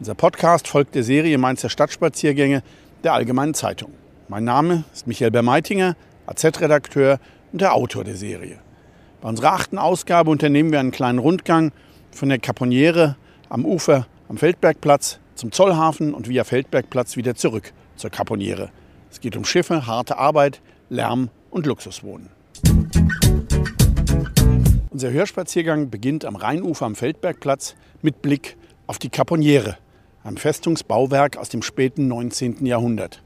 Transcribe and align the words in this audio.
Unser 0.00 0.14
Podcast 0.14 0.68
folgt 0.68 0.94
der 0.94 1.02
Serie 1.02 1.38
Mainzer 1.38 1.68
Stadtspaziergänge 1.68 2.62
der 3.02 3.14
Allgemeinen 3.14 3.54
Zeitung. 3.54 3.90
Mein 4.28 4.44
Name 4.44 4.84
ist 4.94 5.08
Michael 5.08 5.32
Bermeitinger, 5.32 5.96
AZ-Redakteur 6.26 7.18
und 7.50 7.60
der 7.60 7.74
Autor 7.74 8.04
der 8.04 8.14
Serie. 8.14 8.60
Bei 9.20 9.28
unserer 9.28 9.54
achten 9.54 9.76
Ausgabe 9.76 10.30
unternehmen 10.30 10.70
wir 10.70 10.78
einen 10.78 10.92
kleinen 10.92 11.18
Rundgang 11.18 11.72
von 12.12 12.28
der 12.28 12.38
Caponiere 12.38 13.16
am 13.48 13.64
Ufer 13.64 14.06
am 14.28 14.36
Feldbergplatz 14.36 15.18
zum 15.34 15.50
Zollhafen 15.50 16.14
und 16.14 16.28
via 16.28 16.44
Feldbergplatz 16.44 17.16
wieder 17.16 17.34
zurück 17.34 17.72
zur 17.96 18.10
Caponiere. 18.10 18.70
Es 19.10 19.20
geht 19.20 19.36
um 19.36 19.44
Schiffe, 19.44 19.88
harte 19.88 20.16
Arbeit, 20.16 20.60
Lärm 20.90 21.28
und 21.50 21.66
Luxuswohnen. 21.66 22.28
Unser 24.90 25.10
Hörspaziergang 25.10 25.90
beginnt 25.90 26.24
am 26.24 26.36
Rheinufer 26.36 26.86
am 26.86 26.94
Feldbergplatz 26.94 27.74
mit 28.00 28.22
Blick 28.22 28.56
auf 28.86 29.00
die 29.00 29.10
Caponiere 29.10 29.76
ein 30.28 30.36
Festungsbauwerk 30.36 31.36
aus 31.36 31.48
dem 31.48 31.62
späten 31.62 32.08
19. 32.08 32.64
Jahrhundert. 32.66 33.22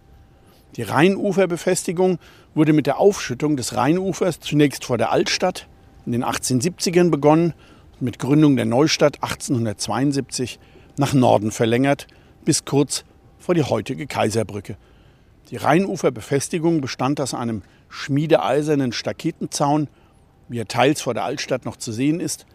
Die 0.76 0.82
Rheinuferbefestigung 0.82 2.18
wurde 2.54 2.72
mit 2.72 2.86
der 2.86 2.98
Aufschüttung 2.98 3.56
des 3.56 3.76
Rheinufers 3.76 4.40
zunächst 4.40 4.84
vor 4.84 4.96
der 4.96 5.12
Altstadt 5.12 5.68
in 6.06 6.12
den 6.12 6.24
1870ern 6.24 7.10
begonnen 7.10 7.52
und 7.92 8.02
mit 8.02 8.18
Gründung 8.18 8.56
der 8.56 8.64
Neustadt 8.64 9.22
1872 9.22 10.58
nach 10.96 11.12
Norden 11.12 11.50
verlängert 11.50 12.06
bis 12.44 12.64
kurz 12.64 13.04
vor 13.38 13.54
die 13.54 13.62
heutige 13.62 14.06
Kaiserbrücke. 14.06 14.76
Die 15.50 15.56
Rheinuferbefestigung 15.56 16.80
bestand 16.80 17.20
aus 17.20 17.34
einem 17.34 17.62
schmiedeeisernen 17.88 18.92
Staketenzaun, 18.92 19.88
wie 20.48 20.58
er 20.58 20.68
teils 20.68 21.02
vor 21.02 21.14
der 21.14 21.24
Altstadt 21.24 21.64
noch 21.64 21.76
zu 21.76 21.92
sehen 21.92 22.20
ist, 22.20 22.46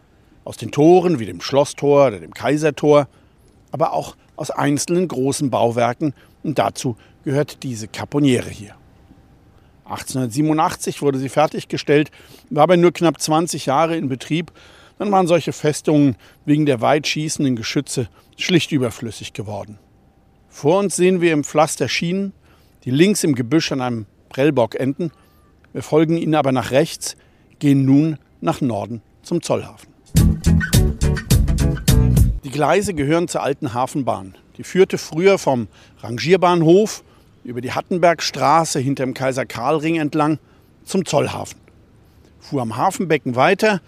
aus 0.44 0.56
den 0.56 0.72
Toren 0.72 1.18
wie 1.18 1.26
dem 1.26 1.40
Schlosstor 1.40 2.08
oder 2.08 2.18
dem 2.18 2.34
Kaisertor, 2.34 3.06
aber 3.70 3.92
auch 3.92 4.16
aus 4.38 4.50
einzelnen 4.50 5.08
großen 5.08 5.50
Bauwerken 5.50 6.14
und 6.42 6.58
dazu 6.58 6.96
gehört 7.24 7.62
diese 7.62 7.88
Caponiere 7.88 8.48
hier. 8.48 8.74
1887 9.84 11.02
wurde 11.02 11.18
sie 11.18 11.28
fertiggestellt, 11.28 12.10
war 12.50 12.62
aber 12.62 12.76
nur 12.76 12.92
knapp 12.92 13.20
20 13.20 13.66
Jahre 13.66 13.96
in 13.96 14.08
Betrieb. 14.08 14.52
Dann 14.98 15.10
waren 15.10 15.26
solche 15.26 15.52
Festungen 15.52 16.16
wegen 16.44 16.66
der 16.66 16.80
weit 16.80 17.06
schießenden 17.06 17.56
Geschütze 17.56 18.08
schlicht 18.36 18.70
überflüssig 18.72 19.32
geworden. 19.32 19.78
Vor 20.48 20.78
uns 20.78 20.96
sehen 20.96 21.20
wir 21.20 21.32
im 21.32 21.44
Pflaster 21.44 21.88
Schienen, 21.88 22.32
die 22.84 22.90
links 22.90 23.24
im 23.24 23.34
Gebüsch 23.34 23.72
an 23.72 23.80
einem 23.80 24.06
Prellbock 24.28 24.74
enden. 24.74 25.10
Wir 25.72 25.82
folgen 25.82 26.16
ihnen 26.16 26.34
aber 26.34 26.52
nach 26.52 26.70
rechts, 26.70 27.16
gehen 27.58 27.84
nun 27.84 28.18
nach 28.40 28.60
Norden 28.60 29.02
zum 29.22 29.42
Zollhafen. 29.42 29.87
Die 32.48 32.54
Gleise 32.54 32.94
gehören 32.94 33.28
zur 33.28 33.42
alten 33.42 33.74
Hafenbahn. 33.74 34.34
Die 34.56 34.64
führte 34.64 34.96
früher 34.96 35.36
vom 35.36 35.68
Rangierbahnhof 36.00 37.04
über 37.44 37.60
die 37.60 37.72
Hattenbergstraße 37.72 38.78
hinter 38.78 39.04
dem 39.04 39.12
Kaiser 39.12 39.44
Karl 39.44 39.76
Ring 39.76 39.96
entlang 39.96 40.38
zum 40.82 41.04
Zollhafen. 41.04 41.60
Fuhr 42.40 42.62
am 42.62 42.78
Hafenbecken 42.78 43.36
weiter, 43.36 43.82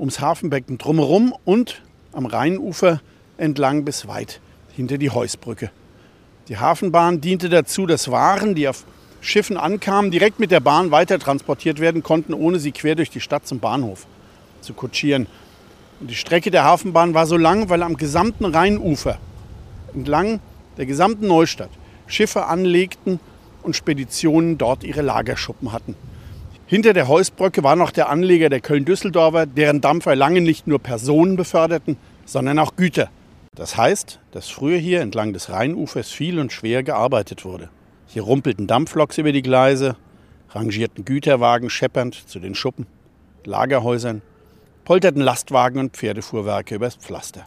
ums 0.00 0.20
Hafenbecken 0.20 0.78
drumherum 0.78 1.32
und 1.44 1.80
am 2.12 2.26
Rheinufer 2.26 3.00
entlang 3.36 3.84
bis 3.84 4.08
weit 4.08 4.40
hinter 4.74 4.98
die 4.98 5.10
Heusbrücke. 5.10 5.70
Die 6.48 6.56
Hafenbahn 6.56 7.20
diente 7.20 7.48
dazu, 7.48 7.86
dass 7.86 8.10
Waren, 8.10 8.56
die 8.56 8.66
auf 8.66 8.84
Schiffen 9.20 9.56
ankamen, 9.56 10.10
direkt 10.10 10.40
mit 10.40 10.50
der 10.50 10.58
Bahn 10.58 10.90
weiter 10.90 11.20
transportiert 11.20 11.78
werden 11.78 12.02
konnten, 12.02 12.34
ohne 12.34 12.58
sie 12.58 12.72
quer 12.72 12.96
durch 12.96 13.10
die 13.10 13.20
Stadt 13.20 13.46
zum 13.46 13.60
Bahnhof 13.60 14.08
zu 14.60 14.74
kutschieren. 14.74 15.28
Und 16.00 16.10
die 16.10 16.14
Strecke 16.14 16.50
der 16.50 16.64
Hafenbahn 16.64 17.12
war 17.12 17.26
so 17.26 17.36
lang, 17.36 17.68
weil 17.68 17.82
am 17.82 17.96
gesamten 17.96 18.46
Rheinufer, 18.46 19.18
entlang 19.94 20.40
der 20.78 20.86
gesamten 20.86 21.26
Neustadt, 21.26 21.70
Schiffe 22.06 22.46
anlegten 22.46 23.20
und 23.62 23.76
Speditionen 23.76 24.56
dort 24.56 24.82
ihre 24.82 25.02
Lagerschuppen 25.02 25.72
hatten. 25.72 25.94
Hinter 26.66 26.94
der 26.94 27.08
Heusbrücke 27.08 27.62
war 27.62 27.76
noch 27.76 27.90
der 27.90 28.08
Anleger 28.08 28.48
der 28.48 28.60
Köln-Düsseldorfer, 28.60 29.44
deren 29.44 29.80
Dampfer 29.80 30.16
lange 30.16 30.40
nicht 30.40 30.66
nur 30.66 30.78
Personen 30.78 31.36
beförderten, 31.36 31.98
sondern 32.24 32.58
auch 32.58 32.76
Güter. 32.76 33.10
Das 33.54 33.76
heißt, 33.76 34.20
dass 34.30 34.48
früher 34.48 34.78
hier 34.78 35.00
entlang 35.00 35.32
des 35.32 35.50
Rheinufers 35.50 36.10
viel 36.10 36.38
und 36.38 36.52
schwer 36.52 36.82
gearbeitet 36.82 37.44
wurde. 37.44 37.68
Hier 38.06 38.22
rumpelten 38.22 38.66
Dampfloks 38.66 39.18
über 39.18 39.32
die 39.32 39.42
Gleise, 39.42 39.96
rangierten 40.50 41.04
Güterwagen 41.04 41.68
scheppernd 41.68 42.14
zu 42.14 42.38
den 42.38 42.54
Schuppen, 42.54 42.86
Lagerhäusern 43.44 44.22
polterten 44.90 45.20
Lastwagen 45.20 45.78
und 45.78 45.96
Pferdefuhrwerke 45.96 46.74
übers 46.74 46.96
Pflaster. 46.96 47.46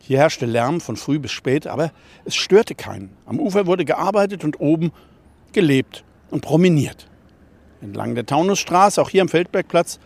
Hier 0.00 0.20
herrschte 0.20 0.46
Lärm 0.46 0.80
von 0.80 0.96
früh 0.96 1.18
bis 1.18 1.32
spät, 1.32 1.66
aber 1.66 1.92
es 2.24 2.34
störte 2.34 2.74
keinen. 2.74 3.10
Am 3.26 3.38
Ufer 3.38 3.66
wurde 3.66 3.84
gearbeitet 3.84 4.42
und 4.42 4.58
oben 4.58 4.92
gelebt 5.52 6.02
und 6.30 6.40
promeniert. 6.40 7.06
Entlang 7.82 8.14
der 8.14 8.24
Taunusstraße, 8.24 9.02
auch 9.02 9.10
hier 9.10 9.20
am 9.20 9.28
Feldbergplatz, 9.28 10.00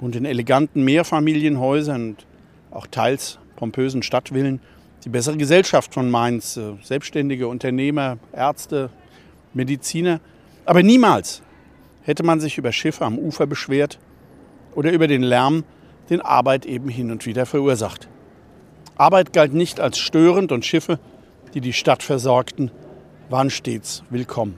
und 0.00 0.16
in 0.16 0.24
eleganten 0.24 0.82
Mehrfamilienhäusern 0.82 2.08
und 2.08 2.26
auch 2.72 2.88
teils 2.88 3.38
pompösen 3.54 4.02
Stadtvillen 4.02 4.58
die 5.04 5.10
bessere 5.10 5.36
Gesellschaft 5.36 5.94
von 5.94 6.10
Mainz, 6.10 6.56
äh, 6.56 6.72
selbstständige 6.82 7.46
Unternehmer, 7.46 8.18
Ärzte, 8.32 8.90
Mediziner. 9.54 10.18
Aber 10.64 10.82
niemals 10.82 11.42
hätte 12.02 12.24
man 12.24 12.40
sich 12.40 12.58
über 12.58 12.72
Schiffe 12.72 13.04
am 13.04 13.20
Ufer 13.20 13.46
beschwert 13.46 14.00
oder 14.74 14.90
über 14.90 15.06
den 15.06 15.22
Lärm 15.22 15.62
den 16.10 16.20
Arbeit 16.20 16.66
eben 16.66 16.88
hin 16.88 17.10
und 17.10 17.26
wieder 17.26 17.46
verursacht. 17.46 18.08
Arbeit 18.96 19.32
galt 19.32 19.54
nicht 19.54 19.80
als 19.80 19.98
störend 19.98 20.52
und 20.52 20.64
Schiffe, 20.64 20.98
die 21.54 21.60
die 21.60 21.72
Stadt 21.72 22.02
versorgten, 22.02 22.70
waren 23.30 23.50
stets 23.50 24.02
willkommen. 24.10 24.56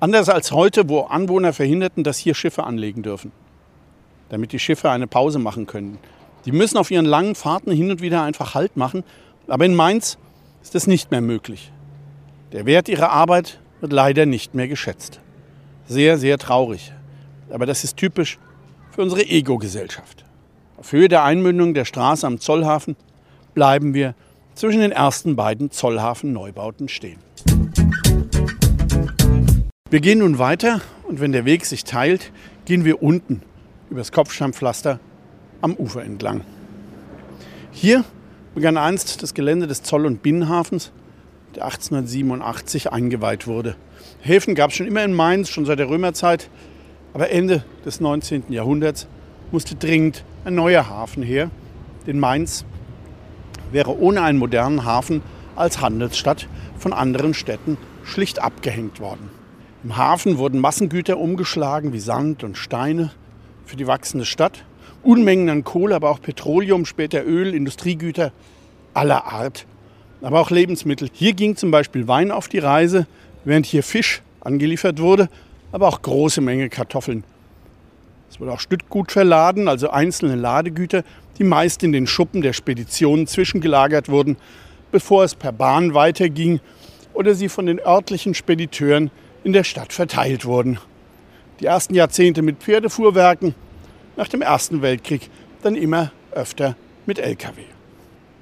Anders 0.00 0.28
als 0.28 0.52
heute, 0.52 0.88
wo 0.88 1.00
Anwohner 1.00 1.52
verhinderten, 1.52 2.02
dass 2.02 2.18
hier 2.18 2.34
Schiffe 2.34 2.64
anlegen 2.64 3.02
dürfen, 3.02 3.32
damit 4.30 4.52
die 4.52 4.58
Schiffe 4.58 4.90
eine 4.90 5.06
Pause 5.06 5.38
machen 5.38 5.66
können. 5.66 5.98
Die 6.46 6.52
müssen 6.52 6.78
auf 6.78 6.90
ihren 6.90 7.04
langen 7.04 7.34
Fahrten 7.34 7.70
hin 7.70 7.90
und 7.90 8.00
wieder 8.00 8.22
einfach 8.22 8.54
Halt 8.54 8.76
machen, 8.76 9.04
aber 9.46 9.66
in 9.66 9.74
Mainz 9.74 10.16
ist 10.62 10.74
das 10.74 10.86
nicht 10.86 11.10
mehr 11.10 11.20
möglich. 11.20 11.70
Der 12.52 12.66
Wert 12.66 12.88
ihrer 12.88 13.10
Arbeit 13.10 13.60
wird 13.80 13.92
leider 13.92 14.26
nicht 14.26 14.54
mehr 14.54 14.68
geschätzt. 14.68 15.20
Sehr, 15.86 16.18
sehr 16.18 16.38
traurig. 16.38 16.92
Aber 17.50 17.66
das 17.66 17.84
ist 17.84 17.96
typisch 17.96 18.38
für 18.90 19.02
unsere 19.02 19.22
Ego-Gesellschaft. 19.22 20.24
Auf 20.80 20.92
Höhe 20.92 21.08
der 21.08 21.24
Einmündung 21.24 21.74
der 21.74 21.84
Straße 21.84 22.26
am 22.26 22.40
Zollhafen 22.40 22.96
bleiben 23.52 23.92
wir 23.92 24.14
zwischen 24.54 24.80
den 24.80 24.92
ersten 24.92 25.36
beiden 25.36 25.70
Zollhafen-Neubauten 25.70 26.88
stehen. 26.88 27.18
Wir 29.90 30.00
gehen 30.00 30.20
nun 30.20 30.38
weiter 30.38 30.80
und 31.06 31.20
wenn 31.20 31.32
der 31.32 31.44
Weg 31.44 31.66
sich 31.66 31.84
teilt, 31.84 32.32
gehen 32.64 32.86
wir 32.86 33.02
unten 33.02 33.42
übers 33.90 34.10
Kopfsteinpflaster 34.10 35.00
am 35.60 35.74
Ufer 35.74 36.02
entlang. 36.02 36.46
Hier 37.72 38.02
begann 38.54 38.78
einst 38.78 39.22
das 39.22 39.34
Gelände 39.34 39.66
des 39.66 39.82
Zoll- 39.82 40.06
und 40.06 40.22
Binnenhafens, 40.22 40.92
der 41.56 41.66
1887 41.66 42.90
eingeweiht 42.90 43.46
wurde. 43.46 43.76
Häfen 44.22 44.54
gab 44.54 44.70
es 44.70 44.76
schon 44.76 44.86
immer 44.86 45.04
in 45.04 45.12
Mainz, 45.12 45.50
schon 45.50 45.66
seit 45.66 45.78
der 45.78 45.90
Römerzeit, 45.90 46.48
aber 47.12 47.28
Ende 47.28 47.64
des 47.84 48.00
19. 48.00 48.44
Jahrhunderts 48.48 49.08
musste 49.52 49.74
dringend 49.74 50.24
ein 50.44 50.54
neuer 50.54 50.88
Hafen 50.88 51.22
her, 51.22 51.50
denn 52.06 52.18
Mainz 52.18 52.64
wäre 53.72 53.98
ohne 53.98 54.22
einen 54.22 54.38
modernen 54.38 54.84
Hafen 54.84 55.22
als 55.56 55.80
Handelsstadt 55.80 56.48
von 56.78 56.92
anderen 56.92 57.34
Städten 57.34 57.76
schlicht 58.04 58.40
abgehängt 58.40 59.00
worden. 59.00 59.30
Im 59.84 59.96
Hafen 59.96 60.38
wurden 60.38 60.60
Massengüter 60.60 61.18
umgeschlagen 61.18 61.92
wie 61.92 62.00
Sand 62.00 62.44
und 62.44 62.56
Steine 62.56 63.10
für 63.64 63.76
die 63.76 63.86
wachsende 63.86 64.26
Stadt. 64.26 64.64
Unmengen 65.02 65.48
an 65.48 65.64
Kohle, 65.64 65.94
aber 65.94 66.10
auch 66.10 66.20
Petroleum, 66.20 66.84
später 66.84 67.24
Öl, 67.24 67.54
Industriegüter 67.54 68.32
aller 68.92 69.24
Art, 69.24 69.66
aber 70.20 70.40
auch 70.40 70.50
Lebensmittel. 70.50 71.08
Hier 71.12 71.32
ging 71.32 71.56
zum 71.56 71.70
Beispiel 71.70 72.08
Wein 72.08 72.30
auf 72.30 72.48
die 72.48 72.58
Reise, 72.58 73.06
während 73.44 73.64
hier 73.64 73.82
Fisch 73.82 74.22
angeliefert 74.40 75.00
wurde, 75.00 75.28
aber 75.72 75.88
auch 75.88 76.02
große 76.02 76.40
Menge 76.40 76.68
Kartoffeln. 76.68 77.24
Es 78.30 78.38
wurde 78.38 78.52
auch 78.52 78.60
Stückgut 78.60 79.10
verladen, 79.10 79.66
also 79.66 79.90
einzelne 79.90 80.36
Ladegüter, 80.36 81.02
die 81.38 81.44
meist 81.44 81.82
in 81.82 81.90
den 81.90 82.06
Schuppen 82.06 82.42
der 82.42 82.52
Speditionen 82.52 83.26
zwischengelagert 83.26 84.08
wurden, 84.08 84.36
bevor 84.92 85.24
es 85.24 85.34
per 85.34 85.52
Bahn 85.52 85.94
weiterging 85.94 86.60
oder 87.12 87.34
sie 87.34 87.48
von 87.48 87.66
den 87.66 87.80
örtlichen 87.80 88.34
Spediteuren 88.34 89.10
in 89.42 89.52
der 89.52 89.64
Stadt 89.64 89.92
verteilt 89.92 90.44
wurden. 90.44 90.78
Die 91.58 91.66
ersten 91.66 91.94
Jahrzehnte 91.94 92.42
mit 92.42 92.58
Pferdefuhrwerken, 92.58 93.54
nach 94.16 94.28
dem 94.28 94.42
Ersten 94.42 94.80
Weltkrieg 94.80 95.28
dann 95.62 95.74
immer 95.74 96.12
öfter 96.30 96.76
mit 97.06 97.18
Lkw. 97.18 97.62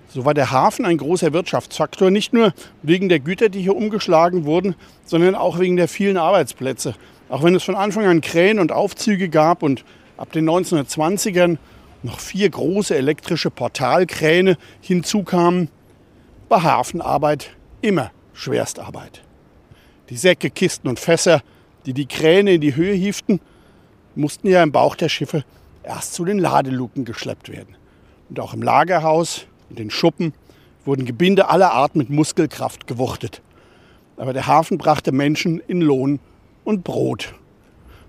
So 0.08 0.25
war 0.25 0.34
der 0.34 0.50
Hafen 0.50 0.84
ein 0.84 0.99
großer 0.99 1.32
Wirtschaftsfaktor, 1.32 2.11
nicht 2.11 2.32
nur 2.32 2.52
wegen 2.82 3.08
der 3.08 3.20
Güter, 3.20 3.49
die 3.49 3.62
hier 3.62 3.76
umgeschlagen 3.76 4.44
wurden, 4.44 4.75
sondern 5.05 5.34
auch 5.34 5.58
wegen 5.58 5.76
der 5.76 5.88
vielen 5.88 6.17
Arbeitsplätze. 6.17 6.94
Auch 7.29 7.43
wenn 7.43 7.55
es 7.55 7.63
von 7.63 7.75
Anfang 7.75 8.07
an 8.07 8.21
Krähen 8.21 8.59
und 8.59 8.73
Aufzüge 8.73 9.29
gab 9.29 9.63
und 9.63 9.85
ab 10.17 10.33
den 10.33 10.49
1920ern 10.49 11.59
noch 12.03 12.21
vier 12.21 12.49
große 12.49 12.97
elektrische 12.97 13.51
Portalkräne 13.51 14.57
hinzukamen, 14.81 15.69
war 16.49 16.63
Hafenarbeit 16.63 17.51
immer 17.83 18.11
Schwerstarbeit. 18.33 19.23
Die 20.09 20.17
Säcke, 20.17 20.49
Kisten 20.49 20.89
und 20.89 20.99
Fässer, 20.99 21.43
die 21.85 21.93
die 21.93 22.07
Kräne 22.07 22.55
in 22.55 22.61
die 22.63 22.75
Höhe 22.75 22.95
hieften, 22.95 23.41
mussten 24.15 24.49
ja 24.49 24.63
im 24.63 24.73
Bauch 24.73 24.97
der 24.97 25.11
Schiffe 25.11 25.45
erst 25.83 26.15
zu 26.15 26.25
den 26.25 26.39
Ladeluken 26.39 27.05
geschleppt 27.05 27.51
werden. 27.51 27.77
Und 28.31 28.41
auch 28.41 28.55
im 28.55 28.63
Lagerhaus, 28.63 29.47
in 29.69 29.77
den 29.77 29.91
Schuppen, 29.91 30.33
wurden 30.87 31.05
Gebinde 31.05 31.49
aller 31.49 31.73
Art 31.73 31.95
mit 31.95 32.09
Muskelkraft 32.09 32.87
gewuchtet. 32.87 33.43
Aber 34.17 34.33
der 34.33 34.47
Hafen 34.47 34.79
brachte 34.79 35.13
Menschen 35.13 35.61
in 35.67 35.83
Lohn 35.83 36.21
und 36.69 36.85
Brot, 36.85 37.32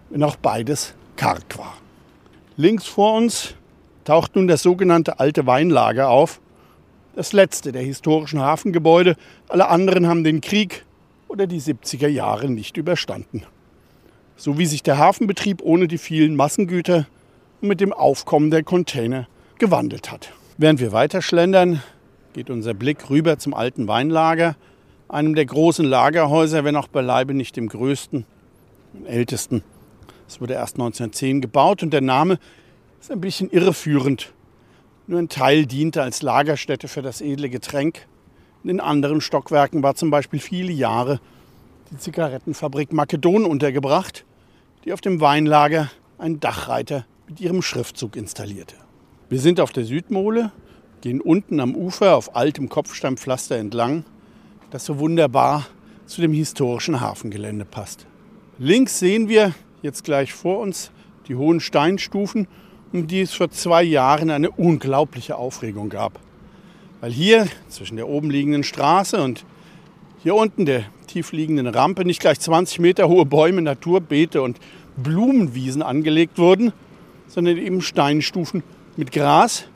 wenn 0.09 0.21
auch 0.21 0.35
beides 0.35 0.93
karg 1.15 1.57
war. 1.57 1.77
Links 2.57 2.87
vor 2.87 3.15
uns 3.15 3.55
taucht 4.03 4.35
nun 4.35 4.49
das 4.49 4.63
sogenannte 4.63 5.17
alte 5.21 5.47
Weinlager 5.47 6.09
auf, 6.09 6.41
das 7.15 7.31
letzte 7.31 7.71
der 7.71 7.83
historischen 7.83 8.41
Hafengebäude. 8.41 9.15
Alle 9.47 9.69
anderen 9.69 10.07
haben 10.07 10.25
den 10.25 10.41
Krieg 10.41 10.83
oder 11.29 11.47
die 11.47 11.61
70er 11.61 12.09
Jahre 12.09 12.49
nicht 12.49 12.75
überstanden. 12.75 13.43
So 14.35 14.57
wie 14.57 14.65
sich 14.65 14.83
der 14.83 14.97
Hafenbetrieb 14.97 15.61
ohne 15.61 15.87
die 15.87 15.97
vielen 15.97 16.35
Massengüter 16.35 17.07
und 17.61 17.69
mit 17.69 17.79
dem 17.79 17.93
Aufkommen 17.93 18.51
der 18.51 18.63
Container 18.63 19.29
gewandelt 19.57 20.11
hat. 20.11 20.33
Während 20.57 20.81
wir 20.81 20.91
weiter 20.91 21.21
schlendern, 21.21 21.81
geht 22.33 22.49
unser 22.49 22.73
Blick 22.73 23.09
rüber 23.09 23.39
zum 23.39 23.53
alten 23.53 23.87
Weinlager, 23.87 24.57
einem 25.07 25.33
der 25.33 25.45
großen 25.45 25.85
Lagerhäuser, 25.85 26.65
wenn 26.65 26.75
auch 26.75 26.89
beileibe 26.89 27.33
nicht 27.33 27.55
dem 27.55 27.69
größten, 27.69 28.25
dem 28.93 29.05
ältesten. 29.05 29.63
Es 30.27 30.39
wurde 30.39 30.53
erst 30.53 30.75
1910 30.75 31.41
gebaut 31.41 31.83
und 31.83 31.91
der 31.91 32.01
Name 32.01 32.39
ist 32.99 33.11
ein 33.11 33.21
bisschen 33.21 33.49
irreführend. 33.49 34.33
Nur 35.07 35.19
ein 35.19 35.29
Teil 35.29 35.65
diente 35.65 36.03
als 36.03 36.21
Lagerstätte 36.21 36.87
für 36.87 37.01
das 37.01 37.21
edle 37.21 37.49
Getränk. 37.49 38.07
In 38.63 38.67
den 38.67 38.79
anderen 38.79 39.21
Stockwerken 39.21 39.81
war 39.81 39.95
zum 39.95 40.11
Beispiel 40.11 40.39
viele 40.39 40.71
Jahre 40.71 41.19
die 41.91 41.97
Zigarettenfabrik 41.97 42.93
Makedon 42.93 43.45
untergebracht, 43.45 44.25
die 44.85 44.93
auf 44.93 45.01
dem 45.01 45.19
Weinlager 45.21 45.89
einen 46.17 46.39
Dachreiter 46.39 47.05
mit 47.27 47.41
ihrem 47.41 47.61
Schriftzug 47.61 48.15
installierte. 48.15 48.75
Wir 49.29 49.39
sind 49.39 49.59
auf 49.59 49.71
der 49.71 49.85
Südmole, 49.85 50.51
gehen 51.01 51.21
unten 51.21 51.59
am 51.59 51.75
Ufer 51.75 52.15
auf 52.15 52.35
altem 52.35 52.69
Kopfsteinpflaster 52.69 53.57
entlang, 53.57 54.03
das 54.69 54.85
so 54.85 54.99
wunderbar 54.99 55.65
zu 56.05 56.21
dem 56.21 56.33
historischen 56.33 57.01
Hafengelände 57.01 57.65
passt. 57.65 58.05
Links 58.61 58.99
sehen 58.99 59.29
wir 59.29 59.53
jetzt 59.81 60.03
gleich 60.03 60.33
vor 60.33 60.59
uns 60.59 60.91
die 61.29 61.35
hohen 61.35 61.61
Steinstufen, 61.61 62.45
um 62.91 63.07
die 63.07 63.21
es 63.21 63.33
vor 63.33 63.49
zwei 63.51 63.83
Jahren 63.83 64.29
eine 64.29 64.51
unglaubliche 64.51 65.37
Aufregung 65.37 65.87
gab. 65.87 66.19
Weil 66.99 67.11
hier 67.11 67.47
zwischen 67.69 67.95
der 67.95 68.09
oben 68.09 68.29
liegenden 68.29 68.65
Straße 68.65 69.23
und 69.23 69.45
hier 70.21 70.35
unten 70.35 70.65
der 70.65 70.83
tief 71.07 71.31
liegenden 71.31 71.67
Rampe 71.67 72.03
nicht 72.03 72.19
gleich 72.19 72.41
20 72.41 72.79
Meter 72.79 73.07
hohe 73.07 73.25
Bäume, 73.25 73.61
Naturbeete 73.61 74.41
und 74.41 74.59
Blumenwiesen 74.97 75.81
angelegt 75.81 76.37
wurden, 76.37 76.73
sondern 77.27 77.55
eben 77.57 77.81
Steinstufen 77.81 78.63
mit 78.97 79.13
Gras, 79.13 79.67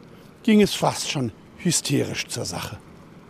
ging 0.44 0.62
es 0.62 0.74
fast 0.74 1.10
schon 1.10 1.32
hysterisch 1.56 2.28
zur 2.28 2.44
Sache. 2.44 2.78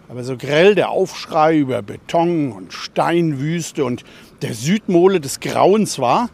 Aber 0.09 0.23
so 0.23 0.38
grell 0.38 0.75
der 0.75 0.89
Aufschrei 0.89 1.57
über 1.57 1.81
Beton 1.81 2.51
und 2.51 2.73
Steinwüste 2.73 3.85
und 3.85 4.03
der 4.41 4.53
Südmole 4.53 5.19
des 5.19 5.39
Grauens 5.39 6.00
war, 6.00 6.29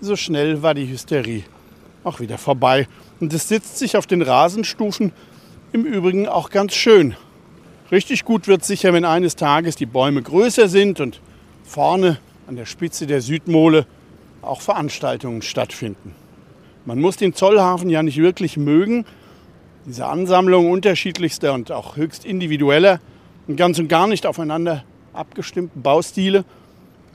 so 0.00 0.16
schnell 0.16 0.62
war 0.62 0.74
die 0.74 0.88
Hysterie 0.88 1.44
auch 2.04 2.20
wieder 2.20 2.38
vorbei. 2.38 2.88
Und 3.20 3.32
es 3.32 3.48
sitzt 3.48 3.78
sich 3.78 3.96
auf 3.96 4.06
den 4.06 4.22
Rasenstufen 4.22 5.12
im 5.72 5.84
Übrigen 5.84 6.26
auch 6.26 6.50
ganz 6.50 6.74
schön. 6.74 7.14
Richtig 7.92 8.24
gut 8.24 8.48
wird 8.48 8.64
sicher, 8.64 8.92
wenn 8.92 9.04
eines 9.04 9.36
Tages 9.36 9.76
die 9.76 9.86
Bäume 9.86 10.22
größer 10.22 10.68
sind 10.68 11.00
und 11.00 11.20
vorne 11.64 12.18
an 12.46 12.56
der 12.56 12.66
Spitze 12.66 13.06
der 13.06 13.20
Südmole 13.20 13.86
auch 14.42 14.60
Veranstaltungen 14.60 15.42
stattfinden. 15.42 16.14
Man 16.86 17.00
muss 17.00 17.16
den 17.16 17.34
Zollhafen 17.34 17.90
ja 17.90 18.02
nicht 18.02 18.16
wirklich 18.16 18.56
mögen. 18.56 19.04
Diese 19.86 20.06
Ansammlung 20.06 20.70
unterschiedlichster 20.70 21.54
und 21.54 21.72
auch 21.72 21.96
höchst 21.96 22.24
individueller 22.24 23.00
und 23.46 23.56
ganz 23.56 23.78
und 23.78 23.88
gar 23.88 24.06
nicht 24.06 24.26
aufeinander 24.26 24.84
abgestimmten 25.12 25.80
Baustile. 25.82 26.44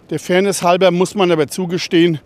Der 0.10 0.20
Fairness 0.20 0.64
halber 0.64 0.90
muss 0.92 1.14
man 1.14 1.32
aber 1.32 1.48
zugestehen, 1.48 2.20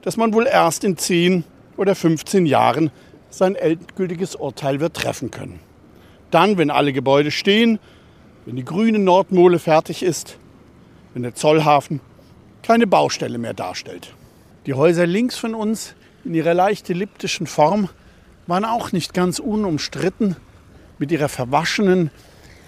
dass 0.00 0.16
man 0.16 0.32
wohl 0.32 0.46
erst 0.46 0.84
in 0.84 0.96
10 0.96 1.44
oder 1.76 1.94
15 1.94 2.46
Jahren 2.46 2.90
sein 3.28 3.54
endgültiges 3.54 4.34
Urteil 4.34 4.80
wird 4.80 4.94
treffen 4.94 5.30
können. 5.30 5.60
Dann, 6.30 6.56
wenn 6.56 6.70
alle 6.70 6.92
Gebäude 6.92 7.30
stehen, 7.30 7.78
wenn 8.46 8.56
die 8.56 8.64
grüne 8.64 8.98
Nordmole 8.98 9.58
fertig 9.58 10.02
ist, 10.02 10.38
wenn 11.12 11.22
der 11.22 11.34
Zollhafen 11.34 12.00
keine 12.62 12.86
Baustelle 12.86 13.38
mehr 13.38 13.54
darstellt. 13.54 14.14
Die 14.66 14.74
Häuser 14.74 15.06
links 15.06 15.36
von 15.36 15.54
uns 15.54 15.94
in 16.24 16.34
ihrer 16.34 16.54
leicht 16.54 16.88
elliptischen 16.88 17.46
Form 17.46 17.88
waren 18.46 18.64
auch 18.64 18.92
nicht 18.92 19.14
ganz 19.14 19.38
unumstritten 19.38 20.36
mit 20.98 21.10
ihrer 21.12 21.28
verwaschenen, 21.28 22.10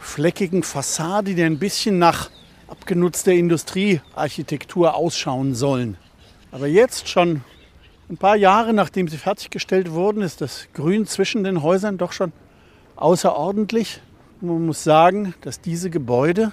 fleckigen 0.00 0.62
Fassade, 0.62 1.34
die 1.34 1.42
ein 1.42 1.58
bisschen 1.58 1.98
nach 1.98 2.30
abgenutzter 2.68 3.32
Industriearchitektur 3.32 4.94
ausschauen 4.94 5.54
sollen. 5.54 5.96
Aber 6.52 6.66
jetzt 6.66 7.08
schon 7.08 7.42
ein 8.08 8.16
paar 8.16 8.36
Jahre 8.36 8.72
nachdem 8.72 9.08
sie 9.08 9.16
fertiggestellt 9.16 9.90
wurden, 9.92 10.22
ist 10.22 10.40
das 10.40 10.68
Grün 10.74 11.06
zwischen 11.06 11.42
den 11.42 11.62
Häusern 11.62 11.98
doch 11.98 12.12
schon 12.12 12.32
außerordentlich. 12.96 14.00
Man 14.40 14.66
muss 14.66 14.84
sagen, 14.84 15.34
dass 15.40 15.60
diese 15.60 15.90
Gebäude 15.90 16.52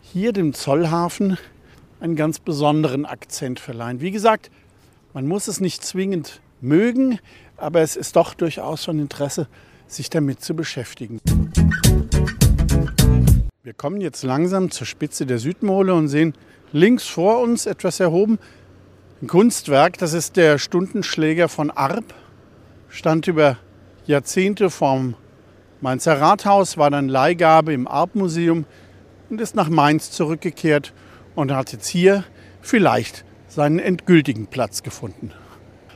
hier 0.00 0.32
dem 0.32 0.54
Zollhafen 0.54 1.38
einen 2.00 2.16
ganz 2.16 2.38
besonderen 2.38 3.04
Akzent 3.04 3.60
verleihen. 3.60 4.00
Wie 4.00 4.10
gesagt, 4.10 4.50
man 5.12 5.26
muss 5.26 5.48
es 5.48 5.60
nicht 5.60 5.84
zwingend 5.84 6.40
mögen, 6.60 7.18
aber 7.56 7.80
es 7.80 7.96
ist 7.96 8.16
doch 8.16 8.34
durchaus 8.34 8.84
von 8.84 8.98
Interesse, 8.98 9.48
sich 9.86 10.10
damit 10.10 10.42
zu 10.42 10.54
beschäftigen. 10.54 11.20
Wir 13.62 13.72
kommen 13.74 14.00
jetzt 14.00 14.22
langsam 14.22 14.70
zur 14.70 14.86
Spitze 14.86 15.26
der 15.26 15.38
Südmole 15.38 15.94
und 15.94 16.08
sehen 16.08 16.34
links 16.72 17.06
vor 17.06 17.40
uns 17.40 17.66
etwas 17.66 18.00
erhoben 18.00 18.38
ein 19.24 19.26
Kunstwerk, 19.26 19.96
das 19.96 20.12
ist 20.12 20.36
der 20.36 20.58
Stundenschläger 20.58 21.48
von 21.48 21.70
Arp, 21.70 22.12
stand 22.90 23.26
über 23.26 23.56
Jahrzehnte 24.04 24.68
vom 24.68 25.14
Mainzer 25.80 26.20
Rathaus, 26.20 26.76
war 26.76 26.90
dann 26.90 27.08
Leihgabe 27.08 27.72
im 27.72 27.88
Arp-Museum 27.88 28.66
und 29.30 29.40
ist 29.40 29.54
nach 29.54 29.70
Mainz 29.70 30.10
zurückgekehrt 30.10 30.92
und 31.34 31.52
hat 31.52 31.72
jetzt 31.72 31.86
hier 31.86 32.24
vielleicht 32.60 33.24
seinen 33.48 33.78
endgültigen 33.78 34.46
Platz 34.46 34.82
gefunden. 34.82 35.32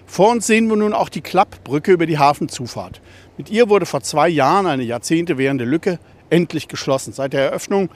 Vor 0.08 0.30
uns 0.30 0.46
sehen 0.46 0.68
wir 0.68 0.76
nun 0.76 0.94
auch 0.94 1.10
die 1.10 1.20
Klappbrücke 1.20 1.92
über 1.92 2.06
die 2.06 2.18
Hafenzufahrt. 2.18 3.02
Mit 3.36 3.50
ihr 3.50 3.68
wurde 3.68 3.84
vor 3.84 4.00
zwei 4.00 4.28
Jahren 4.28 4.66
eine 4.66 4.82
Jahrzehnte 4.82 5.36
währende 5.36 5.64
Lücke 5.64 6.00
endlich 6.30 6.66
geschlossen. 6.66 7.12
Seit 7.12 7.34
der 7.34 7.42
Eröffnung 7.42 7.90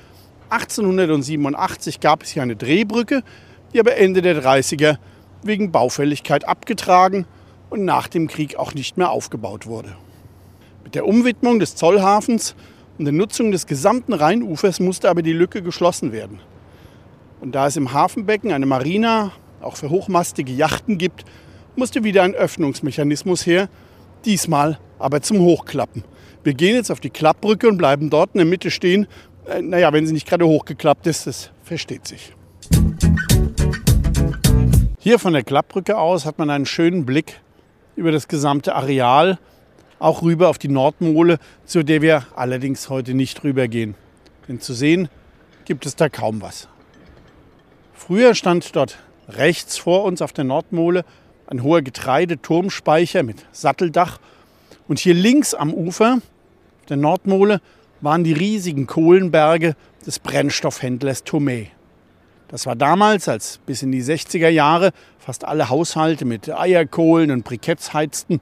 1887 0.50 2.00
gab 2.00 2.22
es 2.22 2.28
hier 2.28 2.42
eine 2.42 2.54
Drehbrücke, 2.54 3.24
die 3.72 3.80
aber 3.80 3.96
Ende 3.96 4.20
der 4.20 4.40
30er 4.40 4.98
wegen 5.42 5.72
Baufälligkeit 5.72 6.46
abgetragen 6.46 7.24
und 7.70 7.86
nach 7.86 8.08
dem 8.08 8.28
Krieg 8.28 8.56
auch 8.56 8.74
nicht 8.74 8.98
mehr 8.98 9.10
aufgebaut 9.10 9.66
wurde. 9.66 9.96
Mit 10.84 10.94
der 10.94 11.08
Umwidmung 11.08 11.58
des 11.58 11.76
Zollhafens 11.76 12.54
Und 12.98 13.06
der 13.06 13.14
Nutzung 13.14 13.50
des 13.50 13.66
gesamten 13.66 14.12
Rheinufers 14.12 14.80
musste 14.80 15.08
aber 15.08 15.22
die 15.22 15.32
Lücke 15.32 15.62
geschlossen 15.62 16.12
werden. 16.12 16.40
Und 17.40 17.54
da 17.54 17.66
es 17.66 17.76
im 17.78 17.94
Hafenbecken 17.94 18.52
eine 18.52 18.66
Marina 18.66 19.32
auch 19.62 19.76
für 19.76 19.88
hochmastige 19.88 20.52
Yachten 20.52 20.98
gibt, 20.98 21.24
musste 21.76 22.04
wieder 22.04 22.22
ein 22.22 22.34
Öffnungsmechanismus 22.34 23.46
her, 23.46 23.68
diesmal 24.24 24.78
aber 24.98 25.22
zum 25.22 25.40
Hochklappen. 25.40 26.04
Wir 26.44 26.54
gehen 26.54 26.74
jetzt 26.74 26.90
auf 26.90 27.00
die 27.00 27.10
Klappbrücke 27.10 27.68
und 27.68 27.78
bleiben 27.78 28.10
dort 28.10 28.30
in 28.34 28.38
der 28.38 28.46
Mitte 28.46 28.70
stehen. 28.70 29.06
Äh, 29.46 29.62
naja, 29.62 29.92
wenn 29.92 30.06
sie 30.06 30.12
nicht 30.12 30.28
gerade 30.28 30.46
hochgeklappt 30.46 31.06
ist, 31.06 31.26
das 31.26 31.50
versteht 31.62 32.06
sich. 32.06 32.32
Hier 34.98 35.18
von 35.18 35.32
der 35.32 35.42
Klappbrücke 35.42 35.98
aus 35.98 36.26
hat 36.26 36.38
man 36.38 36.50
einen 36.50 36.66
schönen 36.66 37.04
Blick 37.04 37.40
über 37.96 38.12
das 38.12 38.28
gesamte 38.28 38.74
Areal, 38.74 39.38
auch 39.98 40.22
rüber 40.22 40.48
auf 40.48 40.58
die 40.58 40.68
Nordmole, 40.68 41.38
zu 41.64 41.82
der 41.82 42.02
wir 42.02 42.26
allerdings 42.34 42.88
heute 42.88 43.14
nicht 43.14 43.42
rübergehen. 43.44 43.94
Denn 44.48 44.60
zu 44.60 44.74
sehen 44.74 45.08
gibt 45.64 45.86
es 45.86 45.96
da 45.96 46.08
kaum 46.08 46.42
was. 46.42 46.68
Früher 47.94 48.34
stand 48.34 48.74
dort 48.74 48.98
rechts 49.28 49.78
vor 49.78 50.04
uns 50.04 50.22
auf 50.22 50.32
der 50.32 50.44
Nordmole 50.44 51.04
ein 51.46 51.62
hoher 51.62 51.82
Getreideturmspeicher 51.82 53.22
mit 53.22 53.44
Satteldach. 53.52 54.18
Und 54.88 54.98
hier 54.98 55.14
links 55.14 55.54
am 55.54 55.72
Ufer 55.72 56.18
der 56.88 56.96
Nordmole 56.96 57.60
waren 58.00 58.24
die 58.24 58.32
riesigen 58.32 58.86
Kohlenberge 58.86 59.76
des 60.04 60.18
Brennstoffhändlers 60.18 61.24
Thomé. 61.24 61.68
Das 62.48 62.66
war 62.66 62.76
damals, 62.76 63.28
als 63.28 63.60
bis 63.64 63.82
in 63.82 63.92
die 63.92 64.02
60er 64.02 64.48
Jahre 64.48 64.92
fast 65.18 65.44
alle 65.44 65.70
Haushalte 65.70 66.24
mit 66.24 66.50
Eierkohlen 66.50 67.30
und 67.30 67.44
Briketts 67.44 67.94
heizten, 67.94 68.40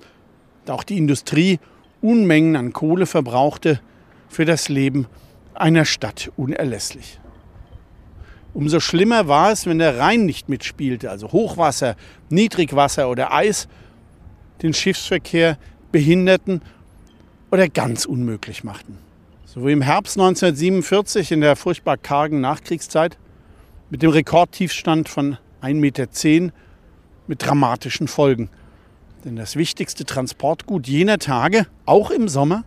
und 0.63 0.71
auch 0.71 0.83
die 0.83 0.99
Industrie 0.99 1.59
Unmengen 2.01 2.57
an 2.57 2.73
Kohle 2.73 3.07
verbrauchte, 3.07 3.81
für 4.29 4.45
das 4.45 4.69
Leben 4.69 5.07
einer 5.55 5.85
Stadt 5.85 6.33
unerlässlich. 6.37 7.21
Umso 8.53 8.81
schlimmer 8.81 9.29
war 9.29 9.53
es, 9.53 9.67
wenn 9.67 9.79
der 9.79 9.99
Rhein 9.99 10.27
nicht 10.27 10.49
mitspielte, 10.49 11.11
also 11.11 11.31
Hochwasser, 11.31 11.97
Niedrigwasser 12.31 13.09
oder 13.09 13.33
Eis 13.33 13.69
den 14.63 14.75
Schiffsverkehr 14.75 15.57
behinderten 15.93 16.61
oder 17.51 17.69
ganz 17.69 18.05
unmöglich 18.05 18.65
machten. 18.65 18.99
So 19.45 19.67
wie 19.67 19.73
im 19.73 19.83
Herbst 19.83 20.17
1947 20.17 21.33
in 21.33 21.41
der 21.41 21.57
furchtbar 21.57 21.97
kargen 21.97 22.41
Nachkriegszeit 22.41 23.19
mit 23.89 24.03
dem 24.03 24.11
Rekordtiefstand 24.11 25.09
von 25.09 25.39
1,10 25.63 25.75
Meter 25.75 26.53
mit 27.27 27.45
dramatischen 27.45 28.09
Folgen. 28.09 28.49
Denn 29.25 29.37
das 29.37 29.57
wichtigste 29.57 30.05
Transportgut 30.05 30.87
jener 30.87 31.19
Tage, 31.19 31.67
auch 31.85 32.11
im 32.11 32.29
Sommer, 32.29 32.65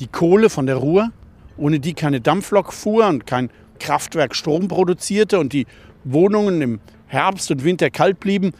die 0.00 0.06
Kohle 0.06 0.50
von 0.50 0.66
der 0.66 0.76
Ruhr, 0.76 1.10
ohne 1.56 1.80
die 1.80 1.94
keine 1.94 2.20
Dampflok 2.20 2.72
fuhr 2.72 3.06
und 3.06 3.26
kein 3.26 3.50
Kraftwerk 3.84 4.34
Strom 4.34 4.66
produzierte 4.68 5.38
und 5.38 5.52
die 5.52 5.66
Wohnungen 6.04 6.62
im 6.62 6.80
Herbst 7.06 7.50
und 7.50 7.64
Winter 7.64 7.90
kalt 7.90 8.18
blieben, 8.18 8.52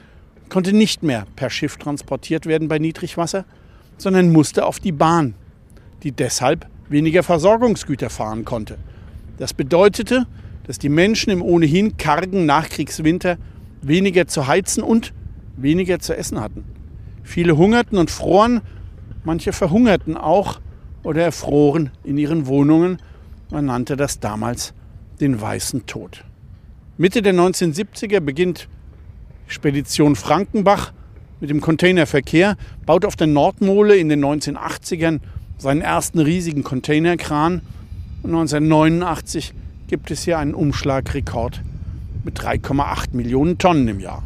konnte 0.50 0.74
nicht 0.74 1.02
mehr 1.02 1.26
per 1.34 1.48
Schiff 1.48 1.78
transportiert 1.78 2.44
werden 2.44 2.68
bei 2.68 2.78
Niedrigwasser, 2.78 3.46
sondern 3.96 4.32
musste 4.32 4.66
auf 4.66 4.80
die 4.80 4.92
Bahn, 4.92 5.34
die 6.02 6.12
deshalb 6.12 6.66
weniger 6.90 7.22
Versorgungsgüter 7.22 8.10
fahren 8.10 8.44
konnte. 8.44 8.76
Das 9.38 9.54
bedeutete, 9.54 10.26
dass 10.66 10.78
die 10.78 10.90
Menschen 10.90 11.30
im 11.30 11.40
ohnehin 11.40 11.96
kargen 11.96 12.44
Nachkriegswinter 12.44 13.38
weniger 13.80 14.26
zu 14.26 14.46
heizen 14.46 14.82
und 14.82 15.14
weniger 15.56 16.00
zu 16.00 16.14
essen 16.14 16.38
hatten. 16.38 16.64
Viele 17.22 17.56
hungerten 17.56 17.96
und 17.96 18.10
froren, 18.10 18.60
manche 19.24 19.54
verhungerten 19.54 20.18
auch 20.18 20.60
oder 21.02 21.22
erfroren 21.22 21.90
in 22.04 22.18
ihren 22.18 22.46
Wohnungen. 22.46 22.98
Man 23.50 23.64
nannte 23.64 23.96
das 23.96 24.20
damals 24.20 24.74
den 25.20 25.40
Weißen 25.40 25.86
Tod. 25.86 26.24
Mitte 26.96 27.22
der 27.22 27.34
1970er 27.34 28.20
beginnt 28.20 28.68
Spedition 29.46 30.16
Frankenbach 30.16 30.92
mit 31.40 31.50
dem 31.50 31.60
Containerverkehr, 31.60 32.56
baut 32.86 33.04
auf 33.04 33.16
der 33.16 33.26
Nordmole 33.26 33.96
in 33.96 34.08
den 34.08 34.24
1980ern 34.24 35.20
seinen 35.58 35.82
ersten 35.82 36.18
riesigen 36.18 36.62
Containerkran 36.62 37.60
und 38.22 38.30
1989 38.30 39.54
gibt 39.88 40.10
es 40.10 40.24
hier 40.24 40.38
einen 40.38 40.54
Umschlagrekord 40.54 41.62
mit 42.24 42.40
3,8 42.40 43.08
Millionen 43.12 43.58
Tonnen 43.58 43.86
im 43.88 44.00
Jahr. 44.00 44.22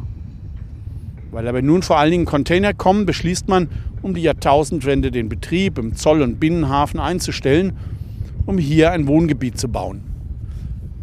Weil 1.31 1.49
aber 1.49 1.63
nun 1.63 1.83
vor 1.83 1.99
allen 1.99 2.13
Dingen 2.13 2.25
Container 2.25 2.73
kommen, 2.73 3.07
beschließt 3.07 3.49
man, 3.49 3.69
um 4.01 4.15
die 4.15 4.23
Jahrtausendwende 4.23 5.11
den 5.11 5.29
Betrieb 5.29 5.79
im 5.79 5.97
Zoll- 5.97 6.23
und 6.23 6.39
Binnenhafen 6.39 7.01
einzustellen, 7.01 7.77
um 8.47 8.57
hier 8.57 8.93
ein 8.93 9.07
Wohngebiet 9.07 9.59
zu 9.59 9.69
bauen. 9.69 10.03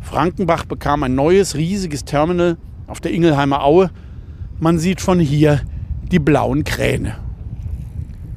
Frankenbach 0.06 0.66
bekam 0.66 1.02
ein 1.02 1.16
neues, 1.16 1.56
riesiges 1.56 2.06
Terminal 2.06 2.58
auf 2.86 3.02
der 3.02 3.12
Ingelheimer 3.12 3.64
Aue. 3.64 3.90
Man 4.60 4.78
sieht 4.78 5.02
von 5.02 5.20
hier 5.20 5.62
die 6.12 6.20
blauen 6.20 6.64
Kräne. 6.64 7.16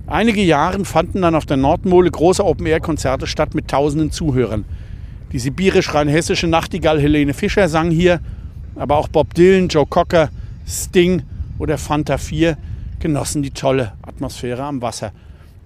Einige 0.06 0.42
Jahre 0.42 0.82
fanden 0.86 1.20
dann 1.20 1.34
auf 1.34 1.44
der 1.44 1.58
Nordmole 1.58 2.10
große 2.10 2.42
Open-Air-Konzerte 2.42 3.26
statt 3.26 3.54
mit 3.54 3.68
tausenden 3.68 4.10
Zuhörern. 4.10 4.64
Die 5.30 5.38
sibirisch-rheinhessische 5.38 6.46
Nachtigall 6.46 7.02
Helene 7.02 7.34
Fischer 7.34 7.68
sang 7.68 7.90
hier, 7.90 8.20
aber 8.74 8.96
auch 8.96 9.08
Bob 9.08 9.34
Dylan, 9.34 9.68
Joe 9.68 9.84
Cocker, 9.84 10.30
Sting 10.66 11.22
oder 11.58 11.76
Fanta 11.76 12.16
4 12.16 12.56
genossen 12.98 13.42
die 13.42 13.50
tolle 13.50 13.92
Atmosphäre 14.00 14.62
am 14.62 14.80
Wasser. 14.80 15.12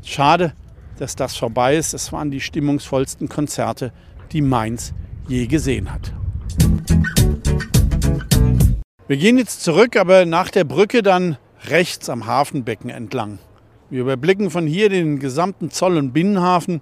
Schade, 0.02 0.52
dass 0.98 1.14
das 1.14 1.36
vorbei 1.36 1.76
ist. 1.76 1.94
Es 1.94 2.12
waren 2.12 2.32
die 2.32 2.40
stimmungsvollsten 2.40 3.28
Konzerte, 3.28 3.92
die 4.32 4.42
Mainz 4.42 4.92
je 5.28 5.46
gesehen 5.46 5.92
hat. 5.92 6.12
Wir 9.08 9.16
gehen 9.16 9.38
jetzt 9.38 9.62
zurück, 9.62 9.96
aber 9.96 10.24
nach 10.24 10.50
der 10.50 10.64
Brücke 10.64 11.02
dann 11.02 11.36
rechts 11.66 12.08
am 12.08 12.26
Hafenbecken 12.26 12.90
entlang. 12.90 13.38
Wir 13.90 14.00
überblicken 14.00 14.50
von 14.50 14.66
hier 14.66 14.88
den 14.88 15.18
gesamten 15.18 15.70
Zoll- 15.70 15.98
und 15.98 16.12
Binnenhafen, 16.12 16.80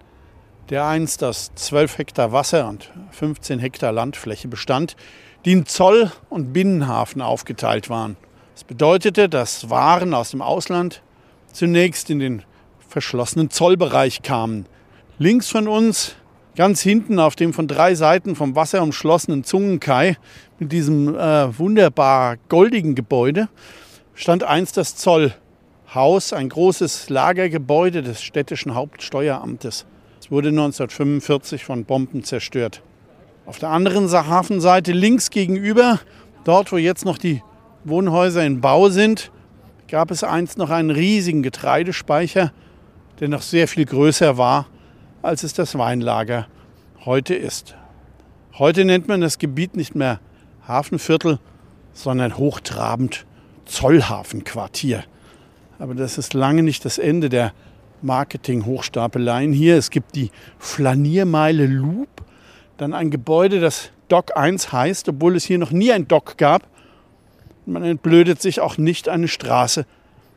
der 0.68 0.86
einst 0.86 1.24
aus 1.24 1.50
12 1.56 1.98
Hektar 1.98 2.32
Wasser 2.32 2.68
und 2.68 2.92
15 3.10 3.58
Hektar 3.58 3.92
Landfläche 3.92 4.48
bestand, 4.48 4.96
die 5.44 5.52
in 5.52 5.66
Zoll- 5.66 6.12
und 6.28 6.52
Binnenhafen 6.52 7.22
aufgeteilt 7.22 7.90
waren. 7.90 8.16
Das 8.54 8.64
bedeutete, 8.64 9.28
dass 9.28 9.70
Waren 9.70 10.14
aus 10.14 10.30
dem 10.30 10.42
Ausland 10.42 11.02
zunächst 11.52 12.10
in 12.10 12.20
den 12.20 12.42
verschlossenen 12.88 13.50
Zollbereich 13.50 14.22
kamen. 14.22 14.66
Links 15.18 15.48
von 15.48 15.66
uns 15.66 16.14
Ganz 16.60 16.82
hinten 16.82 17.18
auf 17.18 17.36
dem 17.36 17.54
von 17.54 17.66
drei 17.68 17.94
Seiten 17.94 18.36
vom 18.36 18.54
Wasser 18.54 18.82
umschlossenen 18.82 19.44
Zungenkai 19.44 20.18
mit 20.58 20.72
diesem 20.72 21.16
äh, 21.16 21.58
wunderbar 21.58 22.36
goldigen 22.50 22.94
Gebäude 22.94 23.48
stand 24.12 24.44
einst 24.44 24.76
das 24.76 24.94
Zollhaus, 24.94 26.34
ein 26.34 26.50
großes 26.50 27.08
Lagergebäude 27.08 28.02
des 28.02 28.20
städtischen 28.20 28.74
Hauptsteueramtes. 28.74 29.86
Es 30.20 30.30
wurde 30.30 30.50
1945 30.50 31.64
von 31.64 31.86
Bomben 31.86 32.24
zerstört. 32.24 32.82
Auf 33.46 33.58
der 33.58 33.70
anderen 33.70 34.12
Hafenseite 34.12 34.92
links 34.92 35.30
gegenüber, 35.30 35.98
dort 36.44 36.72
wo 36.72 36.76
jetzt 36.76 37.06
noch 37.06 37.16
die 37.16 37.42
Wohnhäuser 37.84 38.44
in 38.44 38.60
Bau 38.60 38.90
sind, 38.90 39.32
gab 39.88 40.10
es 40.10 40.22
einst 40.22 40.58
noch 40.58 40.68
einen 40.68 40.90
riesigen 40.90 41.42
Getreidespeicher, 41.42 42.52
der 43.18 43.28
noch 43.28 43.40
sehr 43.40 43.66
viel 43.66 43.86
größer 43.86 44.36
war 44.36 44.66
als 45.22 45.42
es 45.42 45.52
das 45.52 45.76
Weinlager 45.76 46.46
heute 47.04 47.34
ist. 47.34 47.74
Heute 48.58 48.84
nennt 48.84 49.08
man 49.08 49.20
das 49.20 49.38
Gebiet 49.38 49.76
nicht 49.76 49.94
mehr 49.94 50.20
Hafenviertel, 50.66 51.38
sondern 51.92 52.36
hochtrabend 52.36 53.26
Zollhafenquartier. 53.64 55.04
Aber 55.78 55.94
das 55.94 56.18
ist 56.18 56.34
lange 56.34 56.62
nicht 56.62 56.84
das 56.84 56.98
Ende 56.98 57.28
der 57.28 57.52
Marketing-Hochstapeleien 58.02 59.52
hier. 59.52 59.76
Es 59.76 59.90
gibt 59.90 60.14
die 60.14 60.30
Flaniermeile 60.58 61.66
Loop, 61.66 62.08
dann 62.76 62.94
ein 62.94 63.10
Gebäude, 63.10 63.60
das 63.60 63.90
Dock 64.08 64.36
1 64.36 64.72
heißt, 64.72 65.08
obwohl 65.08 65.36
es 65.36 65.44
hier 65.44 65.58
noch 65.58 65.70
nie 65.70 65.92
ein 65.92 66.08
Dock 66.08 66.36
gab. 66.36 66.66
Man 67.66 67.82
entblödet 67.84 68.42
sich 68.42 68.60
auch 68.60 68.78
nicht, 68.78 69.08
eine 69.08 69.28
Straße 69.28 69.86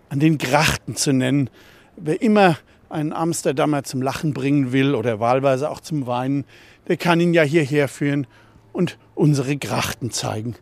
an 0.09 0.19
den 0.19 0.37
Grachten 0.37 0.95
zu 0.95 1.13
nennen. 1.13 1.49
Wer 1.95 2.21
immer 2.21 2.57
einen 2.93 3.11
Amsterdamer 3.11 3.83
zum 3.83 4.01
Lachen 4.01 4.33
bringen 4.33 4.71
will 4.71 4.95
oder 4.95 5.19
wahlweise 5.19 5.69
auch 5.69 5.81
zum 5.81 6.07
Weinen, 6.07 6.45
der 6.87 6.97
kann 6.97 7.19
ihn 7.19 7.33
ja 7.33 7.43
hierher 7.43 7.87
führen 7.87 8.27
und 8.71 8.97
unsere 9.15 9.57
Grachten 9.57 10.11
zeigen. 10.11 10.55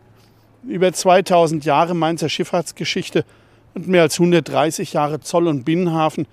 Über 0.68 0.94
2000 0.94 1.66
Jahre 1.66 1.94
Mainzer 1.94 2.30
Schifffahrtsgeschichte 2.30 3.26
und 3.74 3.88
mehr 3.88 4.04
als 4.04 4.20
130 4.20 4.94
Jahre 4.94 5.20
Zoll- 5.20 5.48
und 5.48 5.64
Binnenhafen 5.64 6.28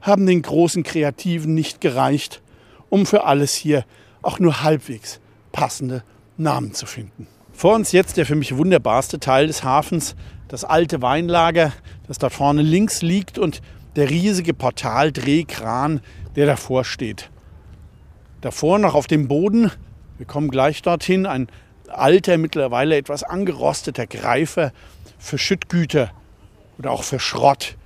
haben 0.00 0.26
den 0.26 0.42
großen 0.42 0.82
Kreativen 0.82 1.54
nicht 1.54 1.80
gereicht, 1.80 2.42
um 2.90 3.06
für 3.06 3.24
alles 3.24 3.54
hier 3.54 3.84
auch 4.22 4.38
nur 4.38 4.62
halbwegs 4.62 5.20
passende 5.52 6.02
Namen 6.36 6.74
zu 6.74 6.86
finden. 6.86 7.26
Vor 7.52 7.74
uns 7.74 7.92
jetzt 7.92 8.16
der 8.16 8.26
für 8.26 8.34
mich 8.34 8.56
wunderbarste 8.56 9.20
Teil 9.20 9.46
des 9.46 9.62
Hafens, 9.62 10.16
das 10.48 10.64
alte 10.64 11.02
Weinlager, 11.02 11.72
das 12.08 12.18
dort 12.18 12.32
vorne 12.32 12.62
links 12.62 13.02
liegt 13.02 13.38
und 13.38 13.60
der 13.96 14.10
riesige 14.10 14.54
Portaldrehkran, 14.54 16.00
der 16.36 16.46
davor 16.46 16.84
steht. 16.84 17.30
Davor 18.40 18.78
noch 18.78 18.94
auf 18.94 19.06
dem 19.06 19.28
Boden, 19.28 19.70
wir 20.18 20.26
kommen 20.26 20.50
gleich 20.50 20.82
dorthin, 20.82 21.26
ein 21.26 21.48
alter, 21.88 22.38
mittlerweile 22.38 22.96
etwas 22.96 23.22
angerosteter 23.22 24.06
Greifer 24.06 24.72
für 25.18 25.38
Schüttgüter 25.38 26.10
oder 26.78 26.90
auch 26.90 27.04
für 27.04 27.20
Schrott, 27.20 27.76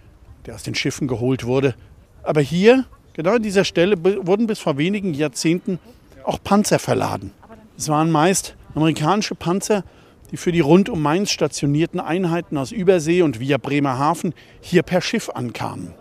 der 0.46 0.54
aus 0.54 0.62
den 0.62 0.74
Schiffen 0.74 1.08
geholt 1.08 1.44
wurde. 1.44 1.74
Aber 2.22 2.40
hier, 2.40 2.84
genau 3.12 3.36
an 3.36 3.42
dieser 3.42 3.64
Stelle, 3.64 3.96
wurden 4.26 4.46
bis 4.46 4.58
vor 4.58 4.78
wenigen 4.78 5.14
Jahrzehnten 5.14 5.78
auch 6.24 6.42
Panzer 6.42 6.78
verladen. 6.78 7.32
Es 7.76 7.88
waren 7.88 8.10
meist 8.10 8.56
amerikanische 8.74 9.34
Panzer, 9.34 9.84
die 10.30 10.36
für 10.36 10.52
die 10.52 10.60
rund 10.60 10.88
um 10.88 11.02
Mainz 11.02 11.30
stationierten 11.30 12.00
Einheiten 12.00 12.58
aus 12.58 12.72
Übersee 12.72 13.22
und 13.22 13.40
via 13.40 13.56
Bremerhaven 13.58 14.34
hier 14.60 14.82
per 14.82 15.00
Schiff 15.00 15.30
ankamen. 15.30 15.94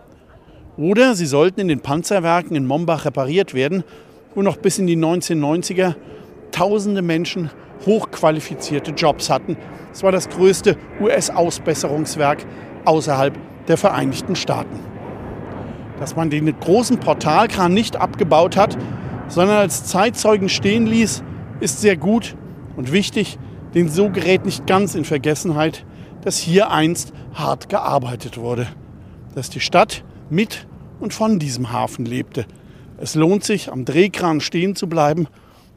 Oder 0.76 1.14
sie 1.14 1.26
sollten 1.26 1.60
in 1.60 1.68
den 1.68 1.80
Panzerwerken 1.80 2.56
in 2.56 2.66
Mombach 2.66 3.04
repariert 3.04 3.54
werden, 3.54 3.84
wo 4.34 4.42
noch 4.42 4.56
bis 4.56 4.78
in 4.78 4.86
die 4.86 4.96
1990er 4.96 5.94
tausende 6.52 7.02
Menschen 7.02 7.50
hochqualifizierte 7.86 8.92
Jobs 8.92 9.30
hatten. 9.30 9.56
Es 9.92 10.02
war 10.02 10.12
das 10.12 10.28
größte 10.28 10.76
US-Ausbesserungswerk 11.00 12.44
außerhalb 12.84 13.36
der 13.66 13.76
Vereinigten 13.76 14.36
Staaten. 14.36 14.78
Dass 15.98 16.14
man 16.14 16.30
den 16.30 16.58
großen 16.58 17.00
Portalkran 17.00 17.74
nicht 17.74 17.96
abgebaut 17.96 18.56
hat, 18.56 18.78
sondern 19.28 19.56
als 19.58 19.84
Zeitzeugen 19.84 20.48
stehen 20.48 20.86
ließ, 20.86 21.22
ist 21.60 21.80
sehr 21.80 21.96
gut 21.96 22.36
und 22.76 22.92
wichtig, 22.92 23.38
denn 23.74 23.88
so 23.88 24.10
gerät 24.10 24.44
nicht 24.44 24.66
ganz 24.66 24.94
in 24.94 25.04
Vergessenheit, 25.04 25.84
dass 26.22 26.38
hier 26.38 26.70
einst 26.70 27.12
hart 27.34 27.68
gearbeitet 27.68 28.38
wurde, 28.38 28.66
dass 29.34 29.50
die 29.50 29.60
Stadt 29.60 30.04
mit 30.30 30.66
und 31.00 31.14
von 31.14 31.38
diesem 31.38 31.72
Hafen 31.72 32.04
lebte. 32.04 32.46
Es 32.98 33.14
lohnt 33.14 33.44
sich, 33.44 33.70
am 33.70 33.84
Drehkran 33.84 34.40
stehen 34.40 34.74
zu 34.74 34.88
bleiben 34.88 35.28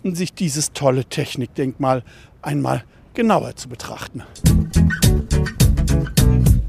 und 0.03 0.15
sich 0.15 0.33
dieses 0.33 0.74
tolle 0.74 1.05
Technikdenkmal 1.05 2.03
einmal 2.41 2.83
genauer 3.13 3.55
zu 3.55 3.69
betrachten. 3.69 4.24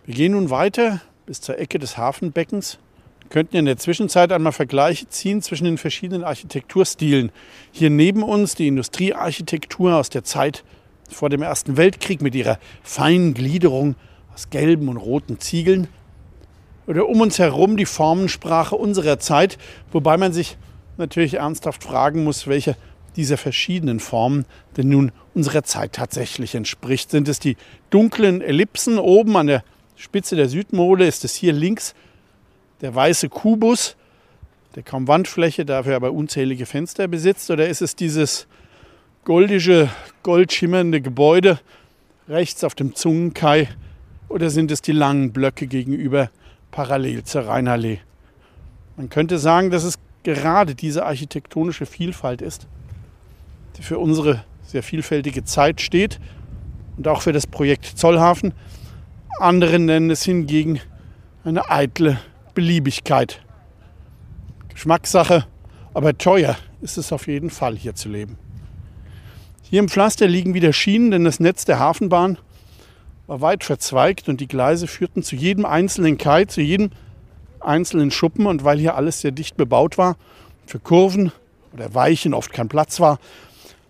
Wir 0.05 0.14
gehen 0.14 0.33
nun 0.33 0.50
weiter 0.50 1.00
bis 1.25 1.41
zur 1.41 1.59
Ecke 1.59 1.79
des 1.79 1.97
Hafenbeckens. 1.97 2.79
Wir 3.23 3.31
könnten 3.31 3.57
in 3.57 3.64
der 3.64 3.79
Zwischenzeit 3.79 4.31
einmal 4.33 4.52
Vergleiche 4.52 5.09
ziehen 5.09 5.41
zwischen 5.41 5.64
den 5.64 5.79
verschiedenen 5.79 6.25
Architekturstilen. 6.25 7.33
Hier 7.71 7.88
neben 7.88 8.23
uns 8.23 8.55
die 8.55 8.69
Industriearchitektur 8.69 9.97
aus 9.97 10.11
der 10.11 10.25
Zeit 10.25 10.64
vor 11.12 11.31
dem 11.31 11.42
Ersten 11.42 11.76
Weltkrieg 11.76 12.23
mit 12.23 12.35
ihrer 12.35 12.59
feinen 12.83 13.35
Gliederung 13.35 13.97
aus 14.35 14.50
gelben 14.50 14.88
und 14.88 14.97
roten 14.97 15.38
Ziegeln 15.40 15.88
oder 16.87 17.09
um 17.09 17.21
uns 17.21 17.38
herum 17.38 17.76
die 17.76 17.87
Formensprache 17.87 18.75
unserer 18.75 19.19
Zeit, 19.19 19.59
wobei 19.92 20.16
man 20.16 20.33
sich 20.33 20.57
natürlich 20.97 21.35
ernsthaft 21.35 21.85
fragen 21.85 22.25
muss, 22.25 22.47
welche 22.47 22.76
dieser 23.16 23.37
verschiedenen 23.37 24.00
Formen 24.00 24.47
denn 24.76 24.88
nun 24.88 25.12
unserer 25.35 25.62
Zeit 25.62 25.92
tatsächlich 25.92 26.54
entspricht. 26.54 27.11
Sind 27.11 27.28
es 27.28 27.38
die 27.38 27.57
dunklen 27.90 28.40
Ellipsen 28.40 28.99
oben 28.99 29.37
an 29.37 29.47
der 29.47 29.64
Spitze 29.97 30.35
der 30.37 30.49
Südmole? 30.49 31.07
Ist 31.07 31.25
es 31.25 31.35
hier 31.35 31.52
links 31.52 31.95
der 32.81 32.95
weiße 32.95 33.28
Kubus, 33.28 33.97
der 34.75 34.83
kaum 34.83 35.09
Wandfläche, 35.09 35.64
dafür 35.64 35.95
aber 35.97 36.12
unzählige 36.12 36.66
Fenster 36.66 37.07
besitzt? 37.07 37.50
Oder 37.50 37.69
ist 37.69 37.83
es 37.83 37.95
dieses 37.97 38.47
goldische, 39.25 39.88
goldschimmernde 40.23 41.00
Gebäude 41.00 41.61
rechts 42.29 42.64
auf 42.64 42.75
dem 42.75 42.95
Zungenkai? 42.95 43.69
Oder 44.29 44.50
sind 44.50 44.71
es 44.71 44.83
die 44.83 44.93
langen 44.93 45.33
Blöcke 45.33 45.67
gegenüber 45.67 46.31
parallel 46.73 47.23
zur 47.23 47.47
Rheinallee. 47.47 48.00
Man 48.97 49.09
könnte 49.09 49.38
sagen, 49.38 49.71
dass 49.71 49.85
es 49.85 49.99
gerade 50.25 50.75
diese 50.75 51.07
architektonische 51.07 51.87
Vielfalt 51.87 52.43
ist, 52.43 52.67
die 53.76 53.83
für 53.83 53.99
unsere 53.99 54.43
sehr 54.65 54.82
vielfältige 54.82 55.45
Zeit 55.45 55.80
steht 55.80 56.19
und 56.97 57.06
auch 57.06 57.23
für 57.23 57.32
das 57.32 57.47
Projekt 57.47 57.85
Zollhafen. 57.85 58.54
Andere 59.39 59.78
nennen 59.78 60.11
es 60.11 60.25
hingegen 60.25 60.80
eine 61.45 61.71
eitle 61.71 62.19
Beliebigkeit. 62.54 63.41
Geschmackssache, 64.69 65.47
aber 65.95 66.17
teuer 66.17 66.56
ist 66.80 66.99
es 66.99 67.13
auf 67.13 67.26
jeden 67.26 67.50
Fall 67.50 67.76
hier 67.76 67.95
zu 67.95 68.08
leben. 68.08 68.39
Hier 69.73 69.78
im 69.78 69.89
Pflaster 69.89 70.28
liegen 70.28 70.52
wieder 70.52 70.75
Schienen, 70.75 71.11
denn 71.13 71.25
das 71.25 71.41
Netz 71.41 71.65
der 71.65 71.78
Hafenbahn 71.78 72.37
war 73.26 73.41
weit 73.41 73.65
verzweigt 73.65 74.28
und 74.28 74.39
die 74.43 74.47
Gleise 74.47 74.87
führten 74.87 75.23
zu 75.23 75.35
jedem 75.35 75.65
einzelnen 75.65 76.19
Kai, 76.19 76.45
zu 76.45 76.61
jedem 76.61 76.91
einzelnen 77.58 78.11
Schuppen. 78.11 78.45
Und 78.45 78.65
weil 78.65 78.78
hier 78.78 78.97
alles 78.97 79.23
sehr 79.23 79.30
dicht 79.30 79.56
bebaut 79.56 79.97
war, 79.97 80.17
für 80.67 80.78
Kurven 80.78 81.32
oder 81.73 81.95
Weichen 81.95 82.35
oft 82.35 82.52
kein 82.52 82.69
Platz 82.69 83.00
war, 83.00 83.19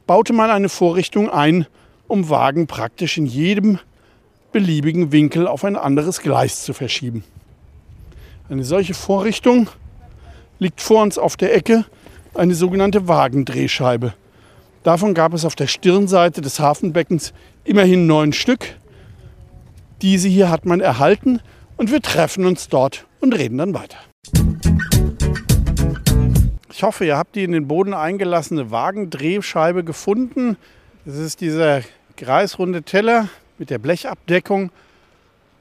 baute 0.06 0.32
man 0.32 0.50
eine 0.50 0.68
Vorrichtung 0.68 1.28
ein, 1.28 1.66
um 2.06 2.30
Wagen 2.30 2.68
praktisch 2.68 3.18
in 3.18 3.26
jedem 3.26 3.80
beliebigen 4.52 5.10
Winkel 5.10 5.48
auf 5.48 5.64
ein 5.64 5.74
anderes 5.74 6.20
Gleis 6.20 6.62
zu 6.62 6.74
verschieben. 6.74 7.24
Eine 8.48 8.62
solche 8.62 8.94
Vorrichtung 8.94 9.68
liegt 10.60 10.80
vor 10.80 11.02
uns 11.02 11.18
auf 11.18 11.36
der 11.36 11.56
Ecke, 11.56 11.84
eine 12.34 12.54
sogenannte 12.54 13.08
Wagendrehscheibe. 13.08 14.14
Davon 14.82 15.14
gab 15.14 15.32
es 15.34 15.44
auf 15.44 15.54
der 15.54 15.66
Stirnseite 15.66 16.40
des 16.40 16.58
Hafenbeckens 16.60 17.32
immerhin 17.64 18.06
neun 18.06 18.32
Stück 18.32 18.76
diese 20.02 20.26
hier 20.26 20.50
hat 20.50 20.66
man 20.66 20.80
erhalten 20.80 21.40
und 21.76 21.92
wir 21.92 22.02
treffen 22.02 22.44
uns 22.44 22.68
dort 22.68 23.06
und 23.20 23.34
reden 23.34 23.58
dann 23.58 23.72
weiter. 23.72 23.98
Ich 26.72 26.82
hoffe, 26.82 27.06
ihr 27.06 27.16
habt 27.16 27.36
die 27.36 27.44
in 27.44 27.52
den 27.52 27.68
Boden 27.68 27.94
eingelassene 27.94 28.72
Wagendrehscheibe 28.72 29.84
gefunden. 29.84 30.56
Das 31.04 31.16
ist 31.16 31.40
dieser 31.40 31.82
kreisrunde 32.16 32.82
Teller 32.82 33.28
mit 33.58 33.70
der 33.70 33.78
Blechabdeckung 33.78 34.72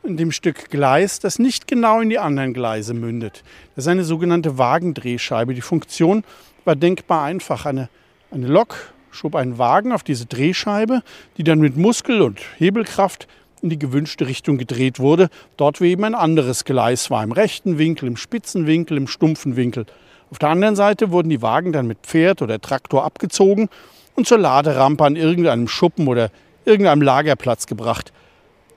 und 0.01 0.17
dem 0.17 0.31
Stück 0.31 0.71
Gleis, 0.71 1.19
das 1.19 1.38
nicht 1.38 1.67
genau 1.67 2.01
in 2.01 2.10
die 2.10 2.17
anderen 2.17 2.55
Gleise 2.55 2.95
mündet. 2.95 3.43
Das 3.75 3.86
ist 3.86 3.89
eine 3.89 4.03
sogenannte 4.03 4.57
Wagendrehscheibe. 4.57 5.53
Die 5.53 5.62
Funktion 5.62 6.23
war 6.65 6.75
denkbar 6.75 7.23
einfach. 7.23 7.67
Eine, 7.67 7.89
eine 8.31 8.47
Lok 8.47 8.75
schob 9.12 9.36
einen 9.36 9.58
Wagen 9.58 9.91
auf 9.91 10.04
diese 10.04 10.26
Drehscheibe, 10.26 11.02
die 11.38 11.43
dann 11.43 11.60
mit 11.60 11.78
Muskel- 11.78 12.21
und 12.21 12.39
Hebelkraft 12.58 13.28
in 13.62 13.69
die 13.69 13.80
gewünschte 13.80 14.28
Richtung 14.28 14.58
gedreht 14.58 15.00
wurde. 15.00 15.30
Dort 15.58 15.82
wo 15.82 15.86
eben 15.86 16.04
ein 16.04 16.15
anderes 16.15 16.65
Gleis 16.65 17.12
war, 17.12 17.24
im 17.24 17.32
rechten 17.32 17.78
Winkel, 17.78 18.08
im 18.08 18.17
spitzen 18.17 18.67
Winkel, 18.67 18.97
im 18.97 19.08
stumpfen 19.08 19.56
Winkel. 19.56 19.86
Auf 20.32 20.39
der 20.39 20.50
anderen 20.50 20.76
Seite 20.76 21.12
wurden 21.12 21.30
die 21.30 21.41
Wagen 21.41 21.71
dann 21.71 21.88
mit 21.88 22.00
Pferd 22.04 22.41
oder 22.41 22.60
Traktor 22.60 23.04
abgezogen 23.04 23.69
und 24.15 24.28
zur 24.28 24.38
Laderampe 24.38 25.04
an 25.04 25.15
irgendeinem 25.15 25.67
Schuppen 25.67 26.08
oder 26.08 26.32
irgendeinem 26.65 27.02
Lagerplatz 27.02 27.67
gebracht. 27.67 28.13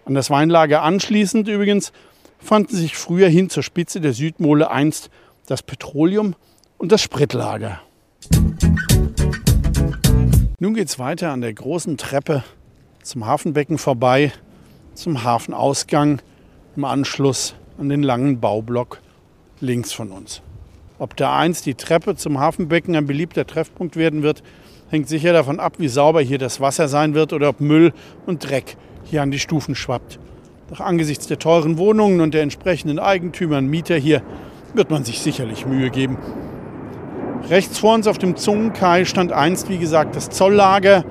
An 0.05 0.15
das 0.15 0.31
Weinlager 0.31 0.83
anschließend 0.83 1.49
übrigens 1.49 1.93
fanden 2.39 2.77
sich 2.77 2.97
früher 2.97 3.29
hin 3.29 3.49
zur 3.51 3.63
Spitze 3.63 4.01
der 4.01 4.13
Südmole 4.13 4.71
einst 4.71 5.11
das 5.47 5.63
Petroleum 5.63 6.35
und 6.77 6.93
das 6.93 7.03
Spritlager. 7.03 7.81
Nun 10.61 10.75
geht 10.75 10.89
es 10.89 11.01
weiter 11.01 11.33
an 11.33 11.41
der 11.41 11.53
großen 11.53 11.97
Treppe 11.97 12.45
zum 13.03 13.27
Hafenbecken 13.27 13.77
vorbei 13.77 14.33
zum 14.95 15.25
Hafenausgang 15.25 16.23
im 16.77 16.85
Anschluss 16.85 17.57
an 17.77 17.89
den 17.89 18.05
langen 18.05 18.39
Baublock 18.39 19.01
links 19.61 19.93
von 19.93 20.13
uns. 20.13 20.43
Ob 21.01 21.17
da 21.17 21.37
einst 21.37 21.67
die 21.67 21.75
Treppe 21.75 22.15
zum 22.15 22.39
Hafenbecken 22.39 22.95
ein 22.95 23.07
beliebter 23.07 23.49
Treffpunkt 23.49 23.97
werden 23.97 24.23
wird, 24.23 24.45
hängt 24.91 25.09
sicher 25.09 25.33
davon 25.33 25.59
ab, 25.59 25.75
wie 25.79 25.89
sauber 25.89 26.21
hier 26.21 26.39
das 26.39 26.61
Wasser 26.61 26.87
sein 26.87 27.15
wird 27.15 27.33
oder 27.33 27.49
ob 27.49 27.61
Müll 27.61 27.93
und 28.25 28.49
Dreck 28.49 28.77
hier 29.03 29.23
an 29.23 29.33
die 29.33 29.41
Stufen 29.41 29.75
schwappt. 29.75 30.21
Doch 30.71 30.79
angesichts 30.79 31.27
der 31.27 31.41
teuren 31.41 31.79
Wohnungen 31.79 32.21
und 32.21 32.33
der 32.33 32.43
entsprechenden 32.43 33.01
Eigentümer 33.01 33.59
und 33.59 33.67
Mieter 33.67 33.97
hier 33.97 34.23
wird 34.73 34.91
man 34.91 35.05
sich 35.05 35.19
sicherlich 35.19 35.67
Mühe 35.67 35.91
geben. 35.91 36.17
Rechts 37.49 37.79
vor 37.79 37.95
uns 37.95 38.07
auf 38.07 38.17
dem 38.17 38.37
Zungenkai 38.37 39.05
stand 39.05 39.31
einst, 39.31 39.69
wie 39.69 39.77
gesagt, 39.77 40.17
das 40.17 40.31
Zolllager. 40.31 41.05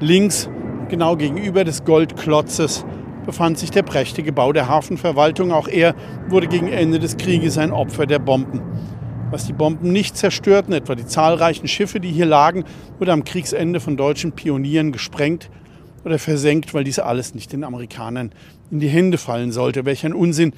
Links, 0.00 0.50
genau 0.88 1.16
gegenüber 1.16 1.64
des 1.64 1.84
Goldklotzes, 1.84 2.84
befand 3.24 3.58
sich 3.58 3.70
der 3.70 3.82
prächtige 3.82 4.30
Bau 4.30 4.52
der 4.52 4.68
Hafenverwaltung. 4.68 5.52
Auch 5.52 5.68
er 5.68 5.94
wurde 6.28 6.48
gegen 6.48 6.68
Ende 6.68 6.98
des 6.98 7.16
Krieges 7.16 7.56
ein 7.56 7.72
Opfer 7.72 8.04
der 8.04 8.18
Bomben. 8.18 8.60
Was 9.30 9.46
die 9.46 9.54
Bomben 9.54 9.90
nicht 9.90 10.18
zerstörten, 10.18 10.74
etwa 10.74 10.94
die 10.94 11.06
zahlreichen 11.06 11.66
Schiffe, 11.66 11.98
die 11.98 12.10
hier 12.10 12.26
lagen, 12.26 12.64
wurde 12.98 13.12
am 13.12 13.24
Kriegsende 13.24 13.80
von 13.80 13.96
deutschen 13.96 14.32
Pionieren 14.32 14.92
gesprengt 14.92 15.48
oder 16.04 16.18
versenkt, 16.18 16.74
weil 16.74 16.84
dies 16.84 16.98
alles 16.98 17.34
nicht 17.34 17.52
den 17.54 17.64
Amerikanern 17.64 18.32
in 18.70 18.80
die 18.80 18.88
Hände 18.88 19.16
fallen 19.16 19.50
sollte. 19.50 19.86
Welch 19.86 20.04
ein 20.04 20.14
Unsinn, 20.14 20.52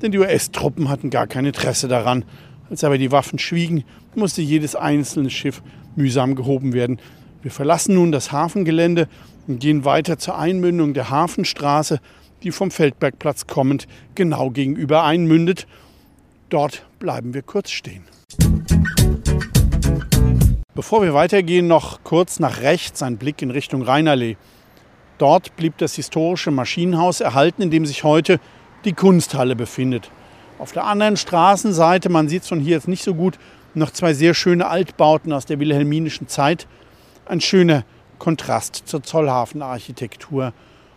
denn 0.00 0.12
die 0.12 0.18
US-Truppen 0.18 0.88
hatten 0.88 1.10
gar 1.10 1.26
kein 1.26 1.44
Interesse 1.44 1.88
daran. 1.88 2.24
Als 2.70 2.84
aber 2.84 2.98
die 2.98 3.10
Waffen 3.10 3.40
schwiegen, 3.40 3.84
musste 4.14 4.42
jedes 4.42 4.76
einzelne 4.76 5.28
Schiff 5.28 5.60
mühsam 5.96 6.36
gehoben 6.36 6.72
werden. 6.72 7.00
Wir 7.42 7.50
verlassen 7.50 7.96
nun 7.96 8.12
das 8.12 8.30
Hafengelände 8.30 9.08
und 9.48 9.58
gehen 9.58 9.84
weiter 9.84 10.18
zur 10.18 10.38
Einmündung 10.38 10.94
der 10.94 11.10
Hafenstraße, 11.10 12.00
die 12.44 12.52
vom 12.52 12.70
Feldbergplatz 12.70 13.48
kommend 13.48 13.88
genau 14.14 14.50
gegenüber 14.50 15.04
einmündet. 15.04 15.66
Dort 16.48 16.86
bleiben 17.00 17.34
wir 17.34 17.42
kurz 17.42 17.70
stehen. 17.70 18.04
Bevor 20.74 21.02
wir 21.02 21.12
weitergehen, 21.12 21.66
noch 21.66 22.04
kurz 22.04 22.38
nach 22.38 22.60
rechts 22.60 23.02
ein 23.02 23.18
Blick 23.18 23.42
in 23.42 23.50
Richtung 23.50 23.82
Rheinallee. 23.82 24.36
Dort 25.18 25.56
blieb 25.56 25.76
das 25.78 25.96
historische 25.96 26.52
Maschinenhaus 26.52 27.20
erhalten, 27.20 27.62
in 27.62 27.70
dem 27.70 27.84
sich 27.84 28.04
heute 28.04 28.38
die 28.84 28.92
Kunsthalle 28.92 29.56
befindet. 29.56 30.10
Auf 30.60 30.72
der 30.72 30.84
anderen 30.84 31.16
Straßenseite, 31.16 32.10
man 32.10 32.28
sieht 32.28 32.42
es 32.42 32.48
von 32.50 32.60
hier 32.60 32.76
jetzt 32.76 32.86
nicht 32.86 33.02
so 33.02 33.14
gut, 33.14 33.38
noch 33.72 33.90
zwei 33.92 34.12
sehr 34.12 34.34
schöne 34.34 34.66
Altbauten 34.66 35.32
aus 35.32 35.46
der 35.46 35.58
wilhelminischen 35.58 36.28
Zeit. 36.28 36.66
Ein 37.24 37.40
schöner 37.40 37.82
Kontrast 38.18 38.82
zur 38.84 39.02
Zollhafenarchitektur. 39.02 40.52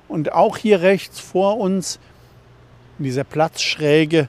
Und 0.09 0.33
auch 0.33 0.57
hier 0.57 0.81
rechts 0.81 1.21
vor 1.21 1.59
uns, 1.59 1.97
in 2.99 3.05
dieser 3.05 3.23
Platzschräge, 3.23 4.27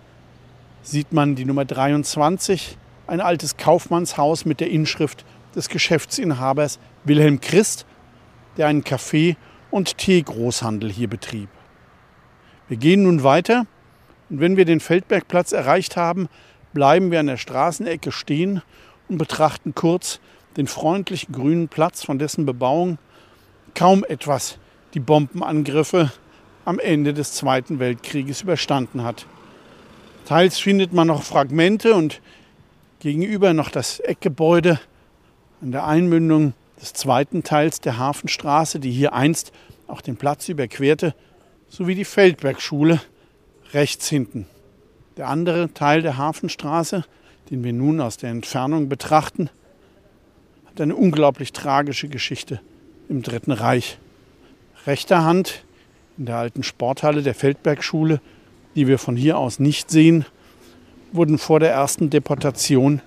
sieht 0.82 1.12
man 1.12 1.34
die 1.34 1.44
Nummer 1.44 1.64
23, 1.64 2.78
ein 3.08 3.20
altes 3.20 3.56
Kaufmannshaus 3.56 4.44
mit 4.44 4.60
der 4.60 4.70
Inschrift 4.70 5.24
des 5.56 5.68
Geschäftsinhabers 5.68 6.78
Wilhelm 7.02 7.40
Christ, 7.40 7.86
der 8.56 8.68
einen 8.68 8.84
Kaffee- 8.84 9.36
und 9.72 9.98
Teegroßhandel 9.98 10.92
hier 10.92 11.08
betrieb. 11.08 11.48
Wir 12.68 12.76
gehen 12.76 13.02
nun 13.02 13.24
weiter 13.24 13.66
und 14.34 14.40
wenn 14.40 14.56
wir 14.56 14.64
den 14.64 14.80
Feldbergplatz 14.80 15.52
erreicht 15.52 15.96
haben, 15.96 16.28
bleiben 16.72 17.12
wir 17.12 17.20
an 17.20 17.28
der 17.28 17.36
Straßenecke 17.36 18.10
stehen 18.10 18.62
und 19.08 19.16
betrachten 19.16 19.76
kurz 19.76 20.18
den 20.56 20.66
freundlichen 20.66 21.32
grünen 21.32 21.68
Platz, 21.68 22.04
von 22.04 22.18
dessen 22.18 22.44
Bebauung 22.44 22.98
kaum 23.76 24.02
etwas 24.02 24.58
die 24.92 24.98
Bombenangriffe 24.98 26.10
am 26.64 26.80
Ende 26.80 27.14
des 27.14 27.34
Zweiten 27.34 27.78
Weltkrieges 27.78 28.42
überstanden 28.42 29.04
hat. 29.04 29.26
Teils 30.24 30.58
findet 30.58 30.92
man 30.92 31.06
noch 31.06 31.22
Fragmente 31.22 31.94
und 31.94 32.20
gegenüber 32.98 33.52
noch 33.52 33.70
das 33.70 34.00
Eckgebäude 34.00 34.80
an 35.62 35.70
der 35.70 35.86
Einmündung 35.86 36.54
des 36.80 36.92
zweiten 36.92 37.44
Teils 37.44 37.78
der 37.80 37.98
Hafenstraße, 37.98 38.80
die 38.80 38.90
hier 38.90 39.12
einst 39.12 39.52
auch 39.86 40.00
den 40.00 40.16
Platz 40.16 40.48
überquerte, 40.48 41.14
sowie 41.68 41.94
die 41.94 42.04
Feldbergschule 42.04 43.00
rechts 43.74 44.08
hinten. 44.08 44.46
Der 45.16 45.28
andere 45.28 45.72
Teil 45.74 46.02
der 46.02 46.16
Hafenstraße, 46.16 47.04
den 47.50 47.62
wir 47.62 47.72
nun 47.72 48.00
aus 48.00 48.16
der 48.16 48.30
Entfernung 48.30 48.88
betrachten, 48.88 49.50
hat 50.66 50.80
eine 50.80 50.96
unglaublich 50.96 51.52
tragische 51.52 52.08
Geschichte 52.08 52.60
im 53.08 53.22
Dritten 53.22 53.52
Reich. 53.52 53.98
Rechter 54.86 55.24
Hand 55.24 55.64
in 56.18 56.26
der 56.26 56.36
alten 56.36 56.62
Sporthalle 56.62 57.22
der 57.22 57.34
Feldbergschule, 57.34 58.20
die 58.74 58.86
wir 58.86 58.98
von 58.98 59.16
hier 59.16 59.38
aus 59.38 59.58
nicht 59.58 59.90
sehen, 59.90 60.24
wurden 61.12 61.38
vor 61.38 61.60
der 61.60 61.70
ersten 61.70 62.10
Deportation 62.10 63.00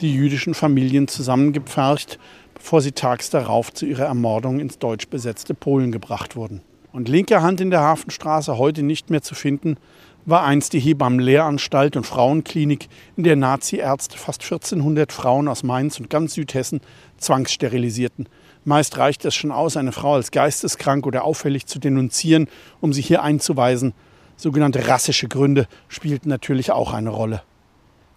die 0.00 0.12
jüdischen 0.12 0.54
Familien 0.54 1.06
zusammengepfercht, 1.06 2.18
bevor 2.54 2.80
sie 2.80 2.92
tags 2.92 3.30
darauf 3.30 3.72
zu 3.72 3.86
ihrer 3.86 4.06
Ermordung 4.06 4.58
ins 4.58 4.78
deutsch 4.78 5.08
besetzte 5.08 5.54
Polen 5.54 5.92
gebracht 5.92 6.34
wurden. 6.34 6.60
Und 6.92 7.08
linker 7.08 7.42
Hand 7.42 7.60
in 7.60 7.70
der 7.70 7.80
Hafenstraße, 7.80 8.58
heute 8.58 8.82
nicht 8.82 9.10
mehr 9.10 9.22
zu 9.22 9.34
finden, 9.34 9.76
war 10.24 10.44
einst 10.44 10.72
die 10.72 10.80
Hebammenlehranstalt 10.80 11.96
und 11.96 12.06
Frauenklinik, 12.06 12.88
in 13.16 13.24
der 13.24 13.36
Nazi-Ärzte 13.36 14.16
fast 14.18 14.42
1400 14.42 15.12
Frauen 15.12 15.48
aus 15.48 15.62
Mainz 15.62 15.98
und 15.98 16.10
ganz 16.10 16.34
Südhessen 16.34 16.80
zwangssterilisierten. 17.18 18.28
Meist 18.64 18.96
reicht 18.98 19.24
es 19.24 19.34
schon 19.34 19.50
aus, 19.50 19.76
eine 19.76 19.92
Frau 19.92 20.14
als 20.14 20.30
geisteskrank 20.30 21.06
oder 21.06 21.24
auffällig 21.24 21.66
zu 21.66 21.78
denunzieren, 21.80 22.48
um 22.80 22.92
sie 22.92 23.02
hier 23.02 23.22
einzuweisen. 23.22 23.92
Sogenannte 24.36 24.86
rassische 24.86 25.28
Gründe 25.28 25.66
spielten 25.88 26.28
natürlich 26.28 26.70
auch 26.70 26.92
eine 26.92 27.10
Rolle. 27.10 27.42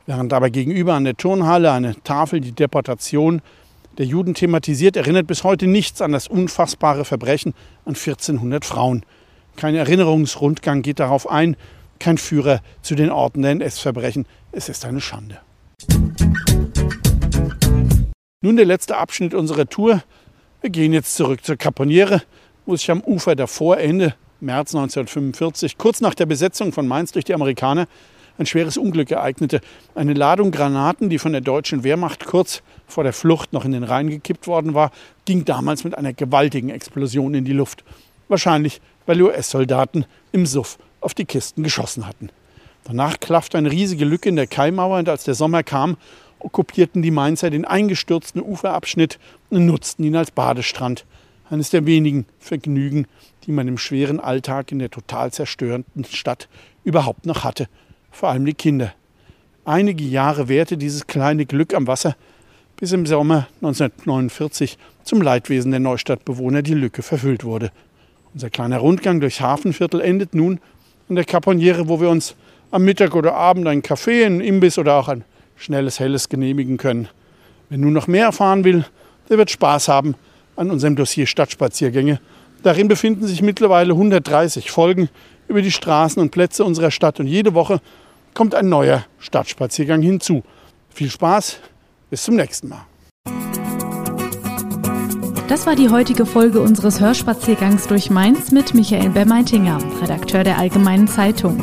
Während 0.05 0.33
aber 0.33 0.51
gegenüber 0.51 0.93
an 0.93 1.03
der 1.03 1.17
Turnhalle 1.17 1.71
eine 1.71 1.95
Tafel 2.03 2.39
die 2.39 2.51
Deportation 2.51 3.41
der 3.97 4.05
Juden 4.05 4.35
thematisiert, 4.35 4.97
erinnert 4.97 5.25
bis 5.25 5.43
heute 5.43 5.65
nichts 5.65 6.01
an 6.01 6.11
das 6.11 6.27
unfassbare 6.27 7.05
Verbrechen 7.05 7.53
an 7.85 7.95
1400 7.95 8.65
Frauen. 8.65 9.03
Kein 9.55 9.73
Erinnerungsrundgang 9.73 10.81
geht 10.81 10.99
darauf 10.99 11.29
ein, 11.29 11.55
kein 11.99 12.17
Führer 12.17 12.62
zu 12.81 12.95
den 12.95 13.10
Orten 13.10 13.41
der 13.41 13.51
NS-Verbrechen. 13.51 14.25
Es 14.51 14.69
ist 14.69 14.86
eine 14.86 15.01
Schande. 15.01 15.39
Nun 18.41 18.55
der 18.58 18.65
letzte 18.65 18.97
Abschnitt 18.97 19.34
unserer 19.34 19.67
Tour. 19.67 20.03
Wir 20.62 20.69
gehen 20.69 20.93
jetzt 20.93 21.15
zurück 21.15 21.43
zur 21.43 21.58
Caponiere, 21.58 22.21
wo 22.65 22.75
sich 22.75 22.89
am 22.91 23.01
Ufer 23.01 23.36
davor 23.36 23.77
Ende 23.77 24.15
März 24.39 24.75
1945, 24.75 25.77
kurz 25.77 26.01
nach 26.01 26.13
der 26.13 26.25
Besetzung 26.25 26.71
von 26.71 26.88
Mainz 26.88 27.12
durch 27.12 27.25
die 27.25 27.34
Amerikaner, 27.34 27.88
ein 28.38 28.45
schweres 28.45 28.77
Unglück 28.77 29.12
ereignete. 29.12 29.62
Eine 29.95 30.13
Ladung 30.13 30.51
Granaten, 30.51 31.10
die 31.10 31.19
von 31.19 31.31
der 31.31 31.41
deutschen 31.41 31.84
Wehrmacht 31.84 32.25
kurz 32.25 32.62
vor 32.86 33.03
der 33.03 33.13
Flucht 33.13 33.53
noch 33.53 33.65
in 33.65 33.71
den 33.71 33.84
Rhein 33.84 34.10
gekippt 34.10 34.47
worden 34.47 34.73
war, 34.73 34.91
ging 35.23 35.45
damals 35.45 35.84
mit 35.84 35.97
einer 35.97 36.13
gewaltigen 36.13 36.69
Explosion 36.69 37.34
in 37.34 37.45
die 37.45 37.53
Luft. 37.53 37.84
Wahrscheinlich, 38.27 38.81
weil 39.05 39.21
US-Soldaten 39.21 40.05
im 40.31 40.45
Suff 40.45 40.77
auf 41.05 41.13
die 41.13 41.25
Kisten 41.25 41.63
geschossen 41.63 42.07
hatten. 42.07 42.29
Danach 42.83 43.19
klaffte 43.19 43.57
eine 43.57 43.71
riesige 43.71 44.05
Lücke 44.05 44.29
in 44.29 44.35
der 44.35 44.47
Kaimauer 44.47 44.99
und 44.99 45.09
als 45.09 45.23
der 45.23 45.35
Sommer 45.35 45.63
kam, 45.63 45.97
okkupierten 46.39 47.01
die 47.01 47.11
Mainzer 47.11 47.49
den 47.49 47.65
eingestürzten 47.65 48.41
Uferabschnitt 48.41 49.19
und 49.49 49.65
nutzten 49.65 50.03
ihn 50.03 50.15
als 50.15 50.31
Badestrand. 50.31 51.05
Eines 51.49 51.69
der 51.69 51.85
wenigen 51.85 52.25
Vergnügen, 52.39 53.07
die 53.45 53.51
man 53.51 53.67
im 53.67 53.77
schweren 53.77 54.19
Alltag 54.19 54.71
in 54.71 54.79
der 54.79 54.89
total 54.89 55.31
zerstörenden 55.31 56.05
Stadt 56.05 56.47
überhaupt 56.83 57.25
noch 57.25 57.43
hatte. 57.43 57.67
Vor 58.11 58.29
allem 58.29 58.45
die 58.45 58.53
Kinder. 58.53 58.93
Einige 59.63 60.03
Jahre 60.03 60.47
währte 60.47 60.77
dieses 60.77 61.07
kleine 61.07 61.45
Glück 61.45 61.73
am 61.73 61.87
Wasser, 61.87 62.15
bis 62.77 62.91
im 62.91 63.05
Sommer 63.05 63.47
1949 63.61 64.77
zum 65.03 65.21
Leidwesen 65.21 65.71
der 65.71 65.79
Neustadtbewohner 65.79 66.61
die 66.61 66.73
Lücke 66.73 67.01
verfüllt 67.01 67.43
wurde. 67.43 67.71
Unser 68.33 68.49
kleiner 68.49 68.79
Rundgang 68.79 69.21
durchs 69.21 69.39
Hafenviertel 69.39 70.01
endet 70.01 70.35
nun 70.35 70.59
an 71.09 71.15
der 71.15 71.25
Caponiere, 71.25 71.87
wo 71.87 71.99
wir 72.01 72.09
uns 72.09 72.35
am 72.71 72.83
Mittag 72.83 73.15
oder 73.15 73.35
Abend 73.35 73.67
einen 73.67 73.81
Kaffee, 73.81 74.25
einen 74.25 74.41
Imbiss 74.41 74.77
oder 74.77 74.95
auch 74.95 75.07
ein 75.07 75.23
schnelles 75.55 75.99
Helles 75.99 76.29
genehmigen 76.29 76.77
können. 76.77 77.07
Wer 77.69 77.77
nun 77.77 77.93
noch 77.93 78.07
mehr 78.07 78.25
erfahren 78.25 78.63
will, 78.63 78.85
der 79.29 79.37
wird 79.37 79.51
Spaß 79.51 79.87
haben 79.87 80.15
an 80.55 80.71
unserem 80.71 80.95
Dossier 80.95 81.25
Stadtspaziergänge. 81.25 82.19
Darin 82.63 82.87
befinden 82.87 83.27
sich 83.27 83.41
mittlerweile 83.41 83.93
130 83.93 84.71
Folgen 84.71 85.09
über 85.47 85.61
die 85.61 85.71
Straßen 85.71 86.21
und 86.21 86.31
Plätze 86.31 86.63
unserer 86.63 86.91
Stadt 86.91 87.19
und 87.19 87.27
jede 87.27 87.53
Woche 87.53 87.81
kommt 88.33 88.55
ein 88.55 88.69
neuer 88.69 89.05
Stadtspaziergang 89.19 90.01
hinzu. 90.01 90.43
Viel 90.89 91.09
Spaß, 91.09 91.59
bis 92.09 92.23
zum 92.23 92.35
nächsten 92.35 92.69
Mal. 92.69 92.85
Das 95.47 95.67
war 95.67 95.75
die 95.75 95.89
heutige 95.89 96.25
Folge 96.25 96.60
unseres 96.60 96.99
Hörspaziergangs 96.99 97.88
durch 97.88 98.10
Mainz 98.10 98.51
mit 98.51 98.73
Michael 98.73 99.12
Bermeitinger, 99.12 99.77
Redakteur 100.01 100.43
der 100.43 100.58
Allgemeinen 100.58 101.08
Zeitung. 101.08 101.62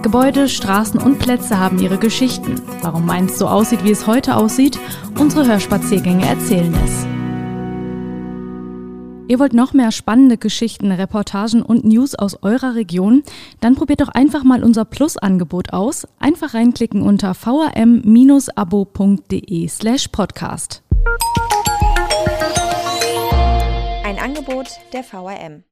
Gebäude, 0.00 0.48
Straßen 0.48 1.00
und 1.00 1.18
Plätze 1.18 1.58
haben 1.58 1.80
ihre 1.80 1.98
Geschichten. 1.98 2.62
Warum 2.82 3.04
Mainz 3.04 3.36
so 3.36 3.48
aussieht, 3.48 3.82
wie 3.82 3.90
es 3.90 4.06
heute 4.06 4.36
aussieht, 4.36 4.78
unsere 5.18 5.44
Hörspaziergänge 5.44 6.24
erzählen 6.24 6.72
es. 6.84 7.04
Ihr 9.28 9.40
wollt 9.40 9.54
noch 9.54 9.72
mehr 9.72 9.90
spannende 9.90 10.38
Geschichten, 10.38 10.92
Reportagen 10.92 11.62
und 11.62 11.84
News 11.84 12.14
aus 12.14 12.44
eurer 12.44 12.76
Region? 12.76 13.24
Dann 13.60 13.74
probiert 13.74 14.02
doch 14.02 14.10
einfach 14.10 14.44
mal 14.44 14.62
unser 14.62 14.84
Plus-Angebot 14.84 15.72
aus. 15.72 16.06
Einfach 16.20 16.54
reinklicken 16.54 17.02
unter 17.02 17.34
vrm-abo.de 17.34 18.06
slash 19.66 20.06
podcast. 20.08 20.84
Angebot 24.26 24.80
der 24.92 25.04
VRM. 25.04 25.66